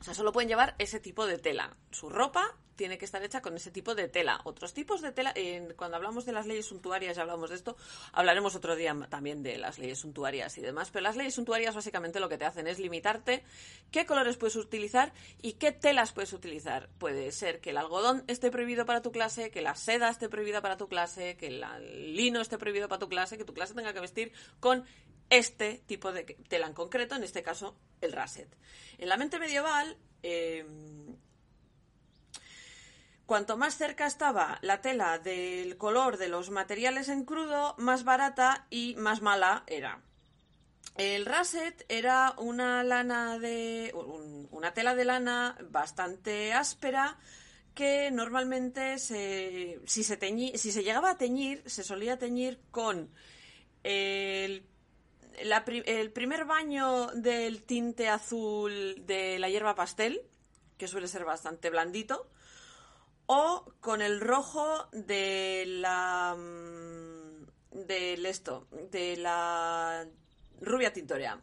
[0.00, 1.76] O sea, solo pueden llevar ese tipo de tela.
[1.90, 4.40] Su ropa tiene que estar hecha con ese tipo de tela.
[4.44, 5.34] Otros tipos de tela,
[5.76, 7.76] cuando hablamos de las leyes suntuarias, ya hablamos de esto,
[8.12, 12.20] hablaremos otro día también de las leyes suntuarias y demás, pero las leyes suntuarias básicamente
[12.20, 13.44] lo que te hacen es limitarte
[13.90, 16.88] qué colores puedes utilizar y qué telas puedes utilizar.
[16.98, 20.60] Puede ser que el algodón esté prohibido para tu clase, que la seda esté prohibida
[20.60, 23.92] para tu clase, que el lino esté prohibido para tu clase, que tu clase tenga
[23.92, 24.84] que vestir con
[25.30, 28.48] este tipo de tela en concreto, en este caso el raset.
[28.98, 30.66] En la mente medieval, eh,
[33.30, 38.66] Cuanto más cerca estaba la tela del color de los materiales en crudo, más barata
[38.70, 40.02] y más mala era.
[40.96, 43.92] El rasset era una lana de.
[43.94, 47.20] una tela de lana bastante áspera
[47.72, 53.12] que normalmente si, se llegaba a teñir, se solía teñir con
[53.84, 54.64] el
[56.12, 60.20] primer baño del tinte azul de la hierba pastel,
[60.76, 62.28] que suele ser bastante blandito,
[63.32, 70.04] o con el rojo de la mm, del esto de la
[70.60, 71.40] rubia tintorea.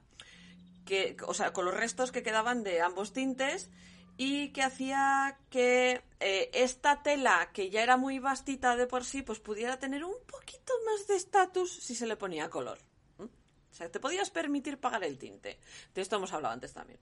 [0.86, 3.70] Que o sea con los restos que quedaban de ambos tintes
[4.18, 9.22] y que hacía que eh, esta tela que ya era muy vastita de por sí
[9.22, 12.80] pues pudiera tener un poquito más de estatus si se le ponía color.
[13.18, 15.58] O sea te podías permitir pagar el tinte.
[15.96, 17.00] De esto hemos hablado antes también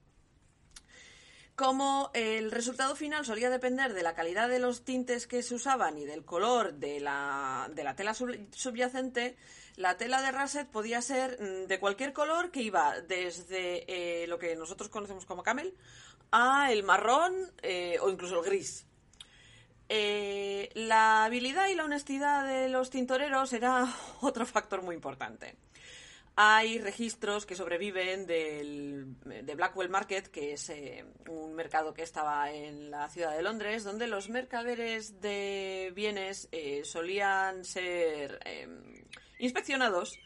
[1.56, 5.96] como el resultado final solía depender de la calidad de los tintes que se usaban
[5.96, 9.36] y del color de la, tela subyacente,
[9.76, 14.38] la tela de Rasset podía ser mm, de cualquier color que iba desde eh, lo
[14.38, 15.74] que nosotros conocemos como camel
[16.30, 18.86] a el marrón eh, o incluso el gris.
[19.88, 23.86] Eh, la habilidad y la honestidad de los tintoreros era
[24.20, 25.56] otro factor muy importante
[26.38, 32.52] hay registros que sobreviven del, de Blackwell Market, que es eh, un mercado que estaba
[32.52, 39.02] en la ciudad de Londres, donde los mercaderes de bienes eh, solían ser em,
[39.38, 40.18] inspeccionados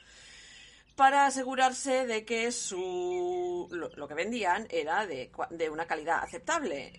[0.96, 6.92] para asegurarse de que su, lo, que vendían era de, de, una calidad aceptable.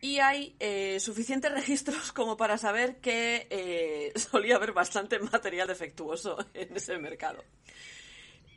[0.00, 6.74] Y hay eh, suficientes registros como para saber que solía haber bastante material defectuoso en
[6.74, 7.44] ese mercado.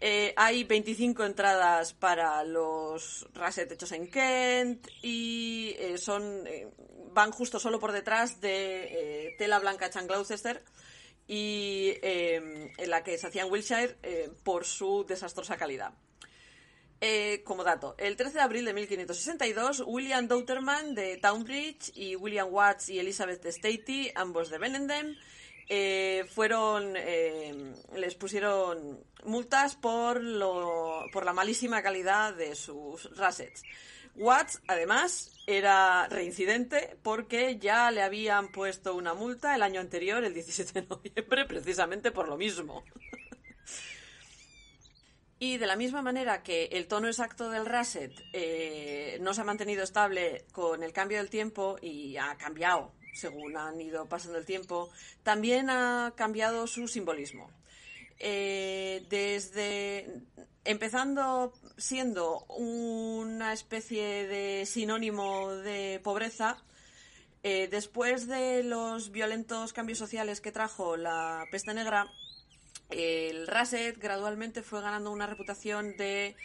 [0.06, 6.68] Eh, hay 25 entradas para los Raset hechos en Kent y eh, son eh,
[7.14, 10.62] van justo solo por detrás de tela blanca hecha en Gloucester
[11.26, 13.96] y en la que se hacía en Wiltshire
[14.44, 15.94] por su desastrosa calidad.
[17.46, 22.90] como dato, el 13 de abril de 1562, William Douterman de Townbridge y William Watts
[22.90, 25.16] y Elizabeth de Statey, ambos de Benendem,
[25.70, 33.64] eh, fueron eh, les pusieron multas por lo por la malísima calidad de sus rasets.
[34.16, 40.34] Watts, además, era reincidente porque ya le habían puesto una multa el año anterior, el
[40.34, 42.84] 17 de noviembre, precisamente por lo mismo.
[45.40, 49.44] Y de la misma manera que el tono exacto del Raset eh, no se ha
[49.44, 54.46] mantenido estable con el cambio del tiempo y ha cambiado según han ido pasando el
[54.46, 54.90] tiempo,
[55.24, 57.50] también ha cambiado su simbolismo.
[58.20, 60.08] Eh, desde
[60.66, 66.64] empezando siendo una especie de sinónimo de pobreza,
[67.44, 72.08] eh, después de los violentos cambios sociales que trajo la peste negra,
[72.90, 76.36] el Raset gradualmente fue ganando una reputación de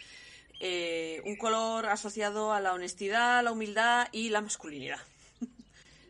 [0.59, 4.99] eh, un color asociado a la honestidad, la humildad y la masculinidad.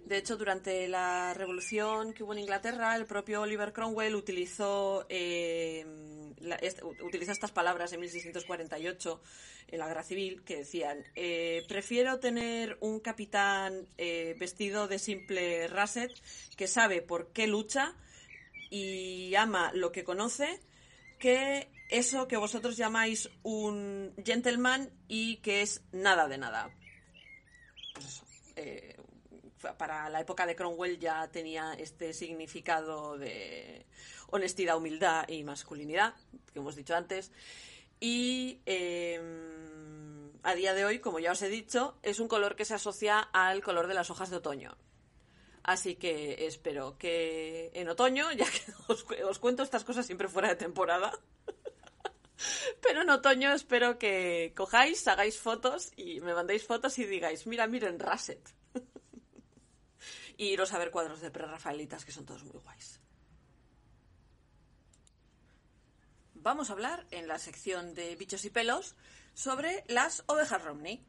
[0.10, 5.86] De hecho, durante la revolución que hubo en Inglaterra, el propio Oliver Cromwell utilizó, eh,
[7.11, 9.22] estas palabras en 1648
[9.68, 15.68] en la guerra civil que decían: eh, Prefiero tener un capitán eh, vestido de simple
[15.68, 16.11] rasset
[16.57, 17.94] que sabe por qué lucha
[18.72, 20.60] y ama lo que conoce
[21.19, 26.72] que eso que vosotros llamáis un gentleman y que es nada de nada.
[27.94, 28.26] Pues eso,
[29.77, 33.86] para la época de Cromwell ya tenía este significado de
[34.27, 36.14] honestidad, humildad y masculinidad,
[36.53, 37.31] que hemos dicho antes.
[37.99, 42.65] Y em, a día de hoy, como ya os he dicho, es un color que
[42.65, 44.77] se asocia al color de las hojas de otoño.
[45.64, 50.49] Así que espero que en otoño, ya que os, os cuento estas cosas siempre fuera
[50.49, 51.11] de temporada,
[52.81, 57.68] Pero en otoño espero que cojáis, hagáis fotos y me mandéis fotos y digáis, mira,
[57.68, 58.40] miren, Rasset.
[60.40, 63.02] Y iros a cuadros de prerrafaelitas que son todos muy guays.
[66.36, 68.95] Vamos a hablar en la sección de bichos y pelos
[69.34, 71.06] sobre las ovejas Romney.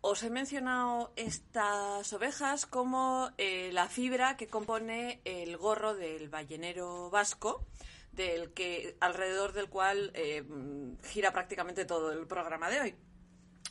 [0.00, 7.10] Os he mencionado estas ovejas como eh, la fibra que compone el gorro del ballenero
[7.10, 7.66] vasco,
[8.12, 10.44] del que alrededor del cual eh,
[11.02, 12.94] gira prácticamente todo el programa de hoy.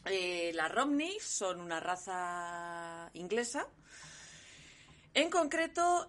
[0.04, 3.70] Eh, las Romney son una raza inglesa.
[5.18, 6.08] En concreto,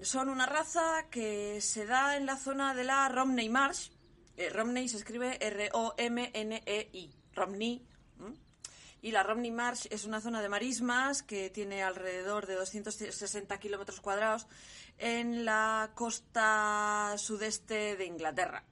[0.00, 3.90] son una raza que se da en la zona de la Romney Marsh.
[4.54, 7.14] Romney se escribe R-O-M-N-E-I.
[7.34, 7.86] Romney
[9.02, 14.00] y la Romney Marsh es una zona de marismas que tiene alrededor de 260 kilómetros
[14.00, 14.46] cuadrados
[14.96, 18.64] en la costa sudeste de Inglaterra.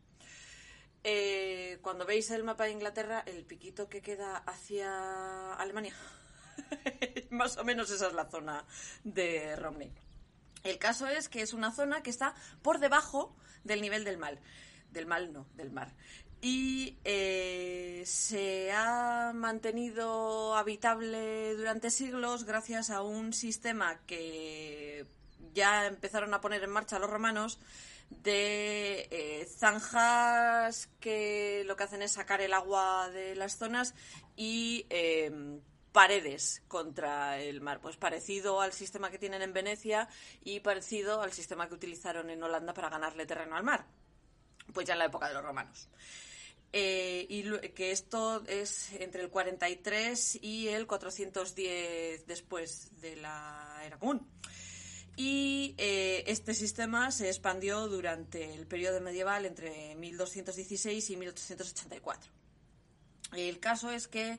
[1.04, 5.94] Eh, cuando veis el mapa de Inglaterra, el piquito que queda hacia Alemania,
[7.30, 8.64] más o menos esa es la zona
[9.04, 9.92] de Romney.
[10.64, 14.38] El caso es que es una zona que está por debajo del nivel del mar.
[14.90, 15.94] Del mal, no, del mar
[16.40, 25.04] y eh, se ha mantenido habitable durante siglos gracias a un sistema que
[25.52, 27.58] ya empezaron a poner en marcha los romanos
[28.10, 33.94] de eh, zanjas que lo que hacen es sacar el agua de las zonas
[34.36, 35.60] y em,
[35.92, 40.08] paredes contra el mar, pues parecido al sistema que tienen en Venecia
[40.42, 43.86] y parecido al sistema que utilizaron en Holanda para ganarle terreno al mar,
[44.72, 45.88] pues ya en la época de los romanos.
[46.72, 53.98] Eh, y que esto es entre el 43 y el 410 después de la era
[53.98, 54.26] común.
[55.16, 62.30] Y eh, este sistema se expandió durante el periodo medieval entre 1216 y 1884.
[63.32, 64.38] El caso es que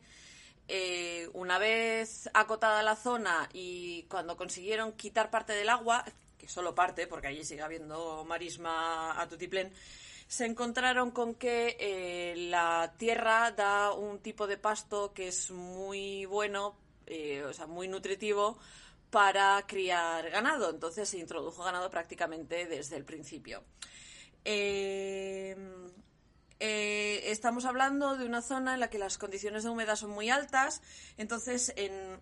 [0.72, 6.06] eh, una vez acotada la zona y cuando consiguieron quitar parte del agua,
[6.38, 9.74] que solo parte, porque allí sigue habiendo marisma a tutiplén,
[10.28, 16.26] se encontraron con que eh, la tierra da un tipo de pasto que es muy
[16.26, 16.76] bueno,
[17.08, 18.60] eh, o sea, muy nutritivo
[19.10, 20.70] para criar ganado.
[20.70, 23.64] Entonces se introdujo ganado prácticamente desde el principio.
[26.60, 30.82] Estamos hablando de una zona en la que las condiciones de humedad son muy altas,
[31.18, 32.20] entonces en,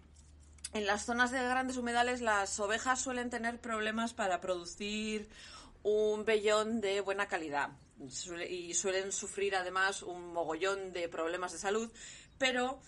[0.74, 5.30] en las zonas de grandes humedales las ovejas suelen tener problemas para producir
[5.84, 7.70] un vellón de buena calidad.
[8.50, 11.92] Y suelen sufrir además un mogollón de problemas de salud,
[12.38, 12.80] pero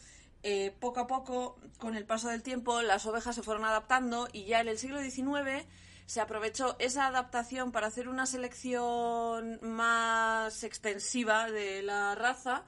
[0.43, 4.45] eh, poco a poco, con el paso del tiempo, las ovejas se fueron adaptando y
[4.45, 5.65] ya en el siglo XIX
[6.09, 12.63] se aprovechó esa adaptación para hacer una selección más extensiva de la raza,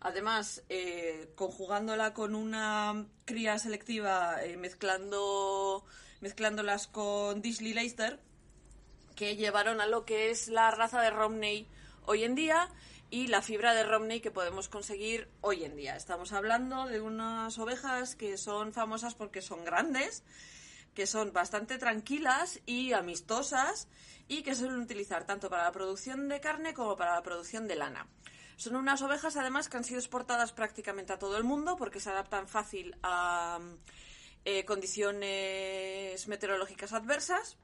[0.00, 5.84] además eh, conjugándola con una cría selectiva, eh, mezclando,
[6.22, 8.18] mezclándolas con Disney Leicester,
[9.14, 11.68] que llevaron a lo que es la raza de Romney
[12.06, 12.70] hoy en día
[13.10, 15.96] y la fibra de Romney que podemos conseguir hoy en día.
[15.96, 20.22] Estamos hablando de unas ovejas que son famosas porque son grandes,
[20.96, 23.86] que son bastante tranquilas y amistosas
[24.28, 27.76] y que suelen utilizar tanto para la producción de carne como para la producción de
[27.76, 28.08] lana.
[28.56, 32.08] Son unas ovejas además que han sido exportadas prácticamente a todo el mundo porque se
[32.08, 33.60] adaptan fácil a
[34.46, 37.58] eh, condiciones meteorológicas adversas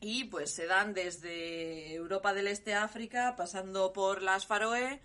[0.00, 5.02] y pues se dan desde Europa del Este a África, pasando por las Faroe,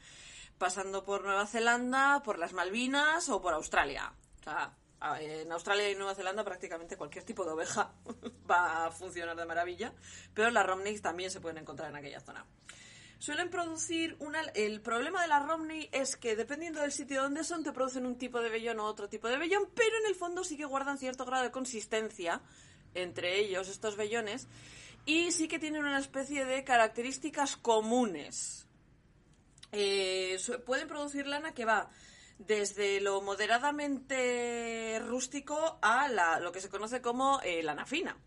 [0.57, 4.13] pasando por Nueva Zelanda, por las Malvinas o por Australia.
[5.19, 7.93] En Australia y Nueva Zelanda prácticamente cualquier tipo de oveja
[8.49, 9.93] va a funcionar de maravilla,
[10.33, 12.45] pero las Romney también se pueden encontrar en aquella zona.
[13.17, 14.41] Suelen producir una...
[14.55, 18.17] El problema de las Romney es que dependiendo del sitio donde son, te producen un
[18.17, 20.97] tipo de vellón o otro tipo de vellón, pero en el fondo sí que guardan
[20.97, 22.41] cierto grado de consistencia
[22.95, 24.47] entre ellos, estos vellones,
[25.05, 28.67] y sí que tienen una especie de características comunes.
[29.71, 31.89] Eh, pueden producir lana que va
[32.47, 38.17] desde lo moderadamente rústico a lo que se conoce como eh, lana fina.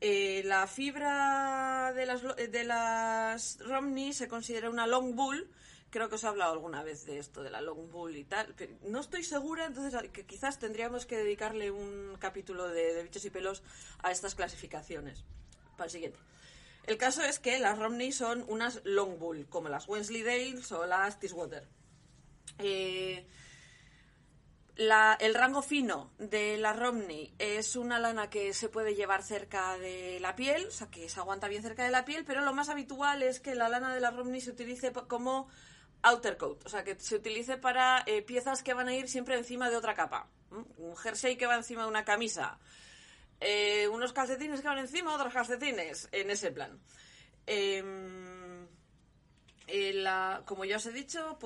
[0.00, 5.50] Eh, la fibra de las, de las Romney se considera una long bull.
[5.90, 8.54] Creo que os he hablado alguna vez de esto, de la long bull y tal.
[8.82, 13.62] no estoy segura, entonces que quizás tendríamos que dedicarle un capítulo de bichos y pelos
[14.02, 15.24] a estas clasificaciones
[15.76, 16.18] para el siguiente.
[16.86, 21.18] El caso es que las Romney son unas long bull, como las Wensleydales o las
[21.18, 21.66] Tiswater.
[22.58, 23.26] Eh,
[24.76, 30.18] el rango fino de la Romney es una lana que se puede llevar cerca de
[30.20, 32.68] la piel, o sea que se aguanta bien cerca de la piel, pero lo más
[32.68, 35.48] habitual es que la lana de la Romney se utilice como
[36.02, 39.38] outer coat, o sea que se utilice para eh, piezas que van a ir siempre
[39.38, 40.28] encima de otra capa.
[40.50, 42.58] Un jersey que va encima de una camisa,
[43.40, 46.80] eh, unos calcetines que van encima otros calcetines, en ese plan.
[47.46, 48.33] Em,
[49.66, 50.04] eh,
[50.44, 51.38] como ya os he dicho,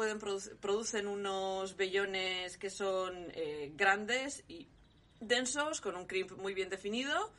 [0.61, 4.69] producen unos vellones que son eh, grandes y
[5.21, 7.33] densos, con un crimp muy bien definido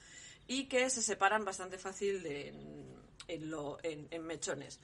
[0.47, 4.79] y que se separan bastante fácil en, mechones.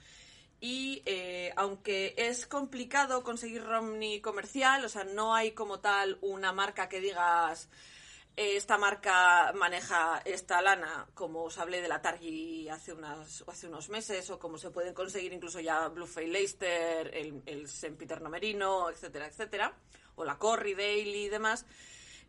[0.60, 6.52] Y eh, aunque es complicado conseguir Romney comercial, o sea, no hay como tal una
[6.52, 7.68] marca que digas
[8.36, 13.88] esta marca maneja esta lana, como os hablé de la Targi hace, unas, hace unos
[13.88, 19.26] meses, o como se pueden conseguir incluso ya Bluefay Leicester, el, el Sempiterno Merino, etcétera,
[19.26, 19.74] etcétera,
[20.16, 21.64] o la Corry Daily y demás.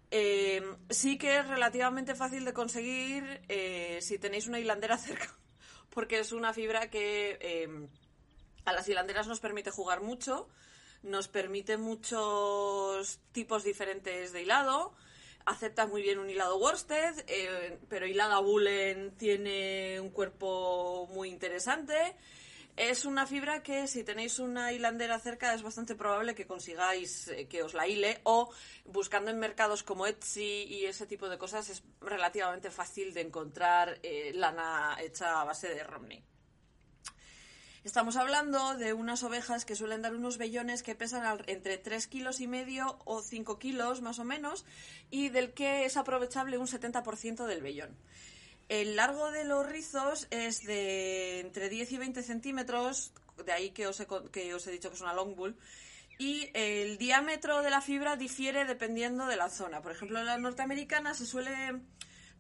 [0.10, 5.36] Eh, sí que es relativamente fácil de conseguir eh, si tenéis una hilandera cerca,
[5.90, 7.88] porque es una fibra que eh,
[8.64, 10.48] a las hilanderas nos permite jugar mucho,
[11.04, 14.96] nos permite muchos tipos diferentes de hilado,
[15.48, 22.16] acepta muy bien un hilado worsted, eh, pero hilada Bullen tiene un cuerpo muy interesante.
[22.76, 27.48] Es una fibra que si tenéis una hilandera cerca es bastante probable que consigáis eh,
[27.48, 28.52] que os la hile o
[28.86, 34.00] buscando en mercados como Etsy y ese tipo de cosas es relativamente fácil de encontrar
[34.04, 36.24] eh, lana hecha a base de Romney.
[37.88, 42.42] Estamos hablando de unas ovejas que suelen dar unos vellones que pesan entre 3 kilos
[42.42, 44.66] y medio o 5 kilos más o menos
[45.10, 47.98] y del que es aprovechable un 70% del vellón.
[48.68, 53.14] El largo de los rizos es de entre 10 y 20 centímetros,
[53.46, 55.56] de ahí que os he, he dicho que es una long bull,
[56.20, 59.82] y el diámetro de la fibra difiere dependiendo de la zona.
[59.82, 61.56] Por ejemplo, en la norteamericana se suele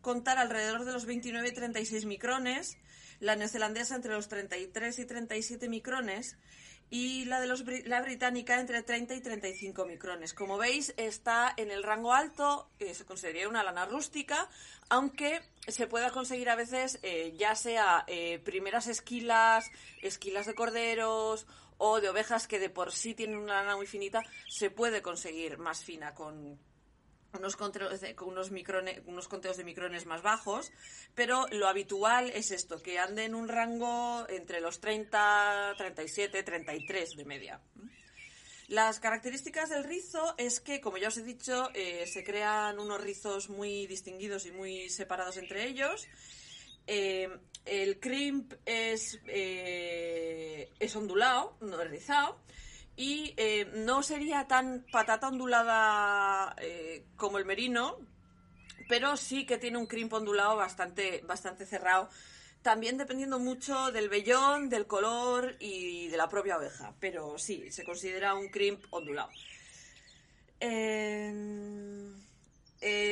[0.02, 2.78] contar alrededor de los 29 y 36 micrones,
[3.20, 6.38] la neozelandesa entre los 33 y 37 micrones
[6.90, 10.34] y la de los, la británica entre 30 y 35 micrones.
[10.34, 14.50] Como veis, está en el rango alto, se consideraría una lana rústica,
[14.90, 19.70] aunque se pueda conseguir a veces eh, ya sea eh, primeras esquilas,
[20.02, 21.46] esquilas de corderos
[21.78, 25.58] o de ovejas que de por sí tienen una lana muy finita, se puede conseguir
[25.58, 26.58] más fina con,
[27.34, 28.52] unos conteos de, unos,
[29.06, 30.72] unos conteos de micrones más bajos,
[31.16, 37.10] pero lo habitual es esto, que ande en un rango entre los 30, 37, 33
[37.16, 37.62] de media.
[38.68, 43.00] Las características del rizo es que, como ya os he dicho, eh, se crean unos
[43.00, 46.06] rizos muy distinguidos y muy separados entre ellos.
[46.86, 47.30] Eh,
[47.66, 52.40] el crimp es, eh, es ondulado, no es rizado
[52.98, 58.00] y eh, no sería tan patata ondulada eh, como el merino,
[58.90, 62.10] pero sí que tiene un crimp ondulado bastante, bastante cerrado.
[62.64, 66.96] También dependiendo mucho del vellón, del color y de la propia oveja.
[67.00, 69.30] Pero sí, se considera un crimp ondulado.
[70.60, 71.62] Eh,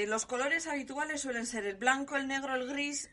[0.08, 3.08] los colores habituales suelen ser el blanco, el negro, el gris,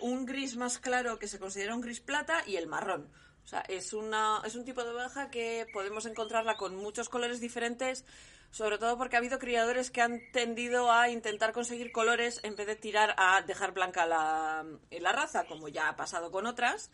[0.00, 3.10] un gris más claro que se considera un gris plata y el marrón.
[3.44, 7.40] O sea, es, una, es un tipo de oveja que podemos encontrarla con muchos colores
[7.40, 8.04] diferentes,
[8.50, 12.66] sobre todo porque ha habido criadores que han tendido a intentar conseguir colores en vez
[12.66, 16.90] de tirar a dejar blanca la, la raza, como ya ha pasado con otras,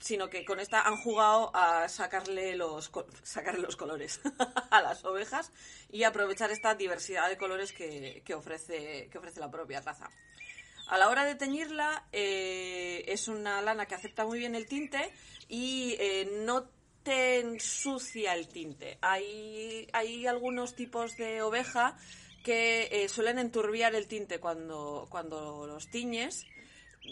[0.00, 2.90] sino que con esta han jugado a sacarle los,
[3.22, 4.20] sacarle los colores
[4.70, 5.52] a las ovejas
[5.90, 10.10] y aprovechar esta diversidad de colores que, que, ofrece, que ofrece la propia raza.
[10.88, 15.12] A la hora de teñirla, eh, es una lana que acepta muy bien el tinte
[15.48, 16.68] y eh, no
[17.02, 18.96] te ensucia el tinte.
[19.00, 21.98] Hay, hay algunos tipos de oveja
[22.44, 26.46] que eh, suelen enturbiar el tinte cuando, cuando los tiñes.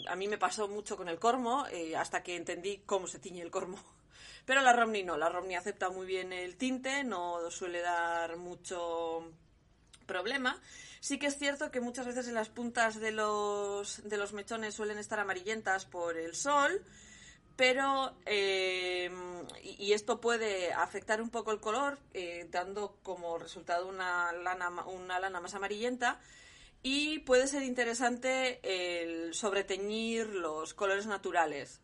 [0.07, 1.65] A mí me pasó mucho con el cormo,
[1.97, 3.77] hasta que entendí cómo se tiñe el cormo.
[4.45, 9.33] Pero la Romney no, la Romney acepta muy bien el tinte, no suele dar mucho
[10.05, 10.61] problema.
[10.99, 14.75] Sí que es cierto que muchas veces en las puntas de los, de los mechones
[14.75, 16.81] suelen estar amarillentas por el sol,
[17.55, 19.09] pero eh,
[19.63, 25.19] y, esto puede afectar un poco el color, eh, dando como resultado una lana, una
[25.19, 26.19] lana más amarillenta.
[26.83, 31.81] Y puede ser interesante el sobreteñir los colores naturales,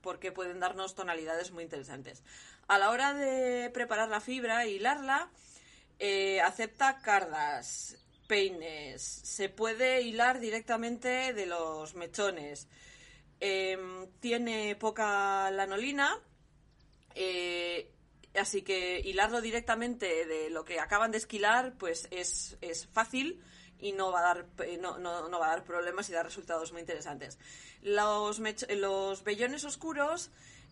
[0.00, 2.24] porque pueden darnos tonalidades muy interesantes.
[2.66, 5.30] A la hora de preparar la fibra e hilarla,
[6.00, 7.96] eh, acepta cardas,
[8.26, 12.66] peines, se puede hilar directamente de los mechones.
[13.38, 16.18] Em, tiene poca lanolina.
[17.14, 17.92] Eh,
[18.38, 23.42] Así que hilarlo directamente de lo que acaban de esquilar, pues es, es fácil
[23.80, 24.46] y no va a dar
[24.80, 27.38] no, no, no, va a dar problemas y da resultados muy interesantes.
[27.82, 30.30] Los, los vellones oscuros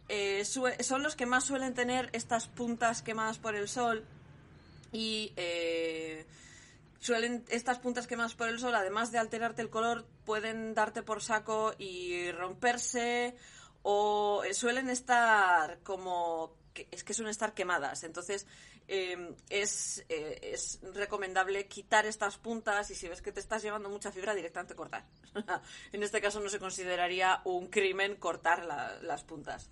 [0.08, 4.06] eh, son los que más suelen tener estas puntas quemadas por el sol
[4.92, 6.26] y eh,
[6.98, 11.22] suelen estas puntas quemadas por el sol, además de alterarte el color, pueden darte por
[11.22, 13.34] saco y romperse
[13.82, 16.58] o eh, suelen estar como
[16.90, 18.04] es que suelen estar quemadas.
[18.04, 18.46] Entonces,
[18.86, 23.88] em, es, eh, es, recomendable quitar estas puntas y si ves que te estás llevando
[23.88, 25.04] mucha fibra, directamente cortar.
[25.92, 29.70] en este caso no se consideraría un crimen cortar las puntas.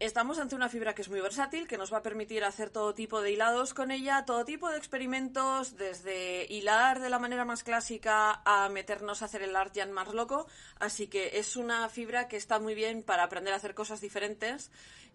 [0.00, 2.94] Estamos ante una fibra que es muy versátil, que nos va a permitir hacer todo
[2.94, 7.62] tipo de hilados con ella, todo tipo de experimentos, desde hilar de la manera más
[7.62, 10.46] clásica a meternos a hacer el art más loco.
[10.78, 14.70] Así que es una fibra que está muy bien para aprender a hacer cosas diferentes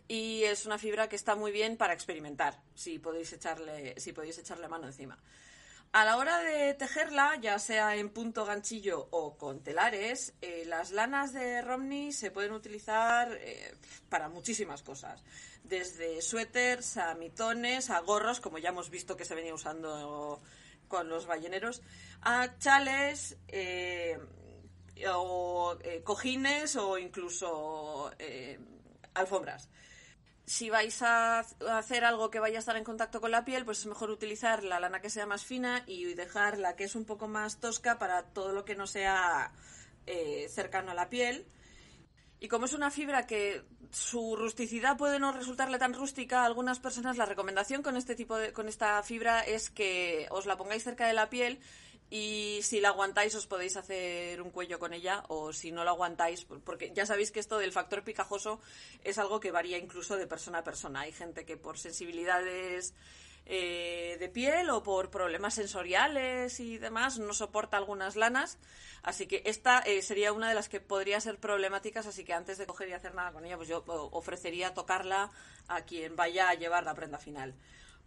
[0.08, 4.38] y es una fibra que está muy bien para experimentar, si podéis echarle, si podéis
[4.38, 5.18] echarle mano encima.
[5.96, 10.92] A la hora de tejerla, ya sea en punto ganchillo o con telares, eh, las
[10.92, 13.74] lanas de Romney se pueden utilizar eh,
[14.10, 15.24] para muchísimas cosas.
[15.64, 20.42] Desde suéteres a mitones, a gorros, como ya hemos visto que se venía usando
[20.90, 21.82] con los balleneros,
[22.24, 24.20] a chales, eh,
[25.14, 28.12] o cojines o incluso
[29.14, 29.70] alfombras
[30.46, 33.80] si vais a hacer algo que vaya a estar en contacto con la piel, pues
[33.80, 37.06] es mejor utilizar la lana que sea más fina y dejar la que es un
[37.06, 39.52] poco más tosca para todo lo que no sea
[40.06, 41.48] eh, cercano a la piel.
[42.40, 46.80] Y como es una fibra que su rusticidad puede no resultarle tan rústica a algunas
[46.80, 50.84] personas, la recomendación con este tipo de, con esta fibra es que os la pongáis
[50.84, 51.60] cerca de la piel
[52.10, 55.92] y si la aguantáis os podéis hacer un cuello con ella o si no la
[55.92, 58.60] aguantáis, porque ya sabéis que esto del factor picajoso
[59.04, 61.02] es algo que varía incluso de persona a persona.
[61.02, 62.94] Hay gente que por sensibilidades
[63.48, 68.58] eh, de piel o por problemas sensoriales y demás no soporta algunas lanas,
[69.04, 72.58] así que esta eh, sería una de las que podría ser problemáticas, así que antes
[72.58, 75.32] de coger y hacer nada con ella, pues yo ofrecería tocarla
[75.68, 77.54] a quien vaya a llevar la prenda final.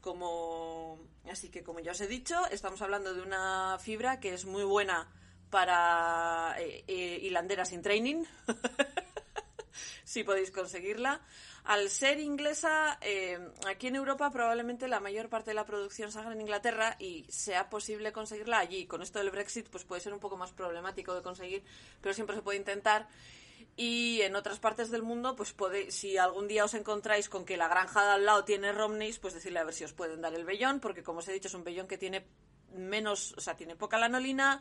[0.09, 0.99] Como,
[1.31, 4.65] así que como ya os he dicho, estamos hablando de una fibra que es muy
[4.65, 5.07] buena
[5.51, 8.25] para eh, eh, hilanderas sin training,
[10.05, 11.21] si podéis conseguirla.
[11.65, 16.33] Al ser inglesa, eh, aquí en Europa probablemente la mayor parte de la producción salga
[16.33, 18.87] en Inglaterra y sea posible conseguirla allí.
[18.87, 21.63] Con esto del Brexit, pues puede ser un poco más problemático de conseguir,
[22.01, 23.07] pero siempre se puede intentar.
[23.81, 27.57] Y en otras partes del mundo, pues podéis, si algún día os encontráis con que
[27.57, 30.35] la granja de al lado tiene Romneys, pues decirle a ver si os pueden dar
[30.35, 32.27] el vellón, porque como os he dicho, es un vellón que tiene
[32.75, 34.61] menos, o sea, tiene poca lanolina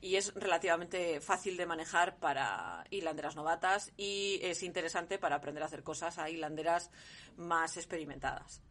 [0.00, 5.66] y es relativamente fácil de manejar para hilanderas novatas y es interesante para aprender a
[5.66, 6.90] hacer cosas a hilanderas
[7.36, 8.65] más experimentadas.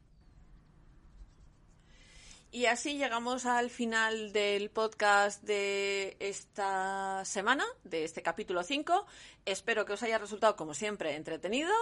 [2.55, 9.05] Y así llegamos al final del podcast de esta semana, de este capítulo 5.
[9.43, 11.73] Espero que os haya resultado, como siempre, entretenido.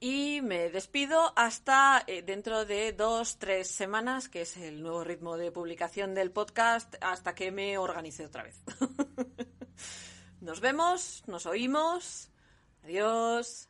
[0.00, 5.38] Y me despido hasta eh, dentro de dos, tres semanas, que es el nuevo ritmo
[5.38, 8.60] de publicación del podcast, hasta que me organice otra vez.
[10.42, 12.28] nos vemos, nos oímos.
[12.82, 13.68] Adiós.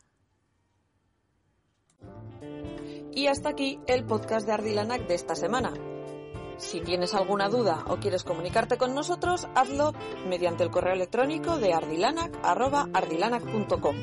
[3.13, 5.94] Y hasta aquí el podcast de Ardilanac de esta semana.
[6.57, 9.93] Si tienes alguna duda o quieres comunicarte con nosotros, hazlo
[10.27, 13.95] mediante el correo electrónico de ardilanac.com.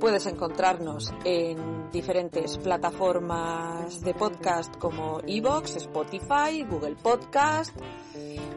[0.00, 7.74] Puedes encontrarnos en diferentes plataformas de podcast como Evox, Spotify, Google Podcast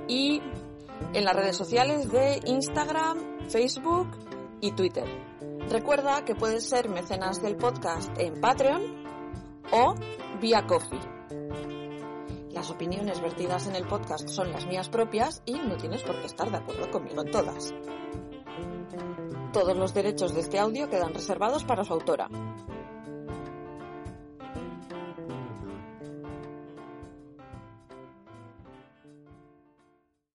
[0.08, 0.42] y
[1.14, 4.08] en las redes sociales de Instagram, Facebook
[4.62, 5.06] y Twitter.
[5.70, 8.82] Recuerda que puedes ser mecenas del podcast en Patreon
[9.72, 9.96] o
[10.42, 11.19] vía Coffee.
[12.60, 16.26] Las opiniones vertidas en el podcast son las mías propias y no tienes por qué
[16.26, 17.74] estar de acuerdo conmigo en todas.
[19.54, 22.28] Todos los derechos de este audio quedan reservados para su autora.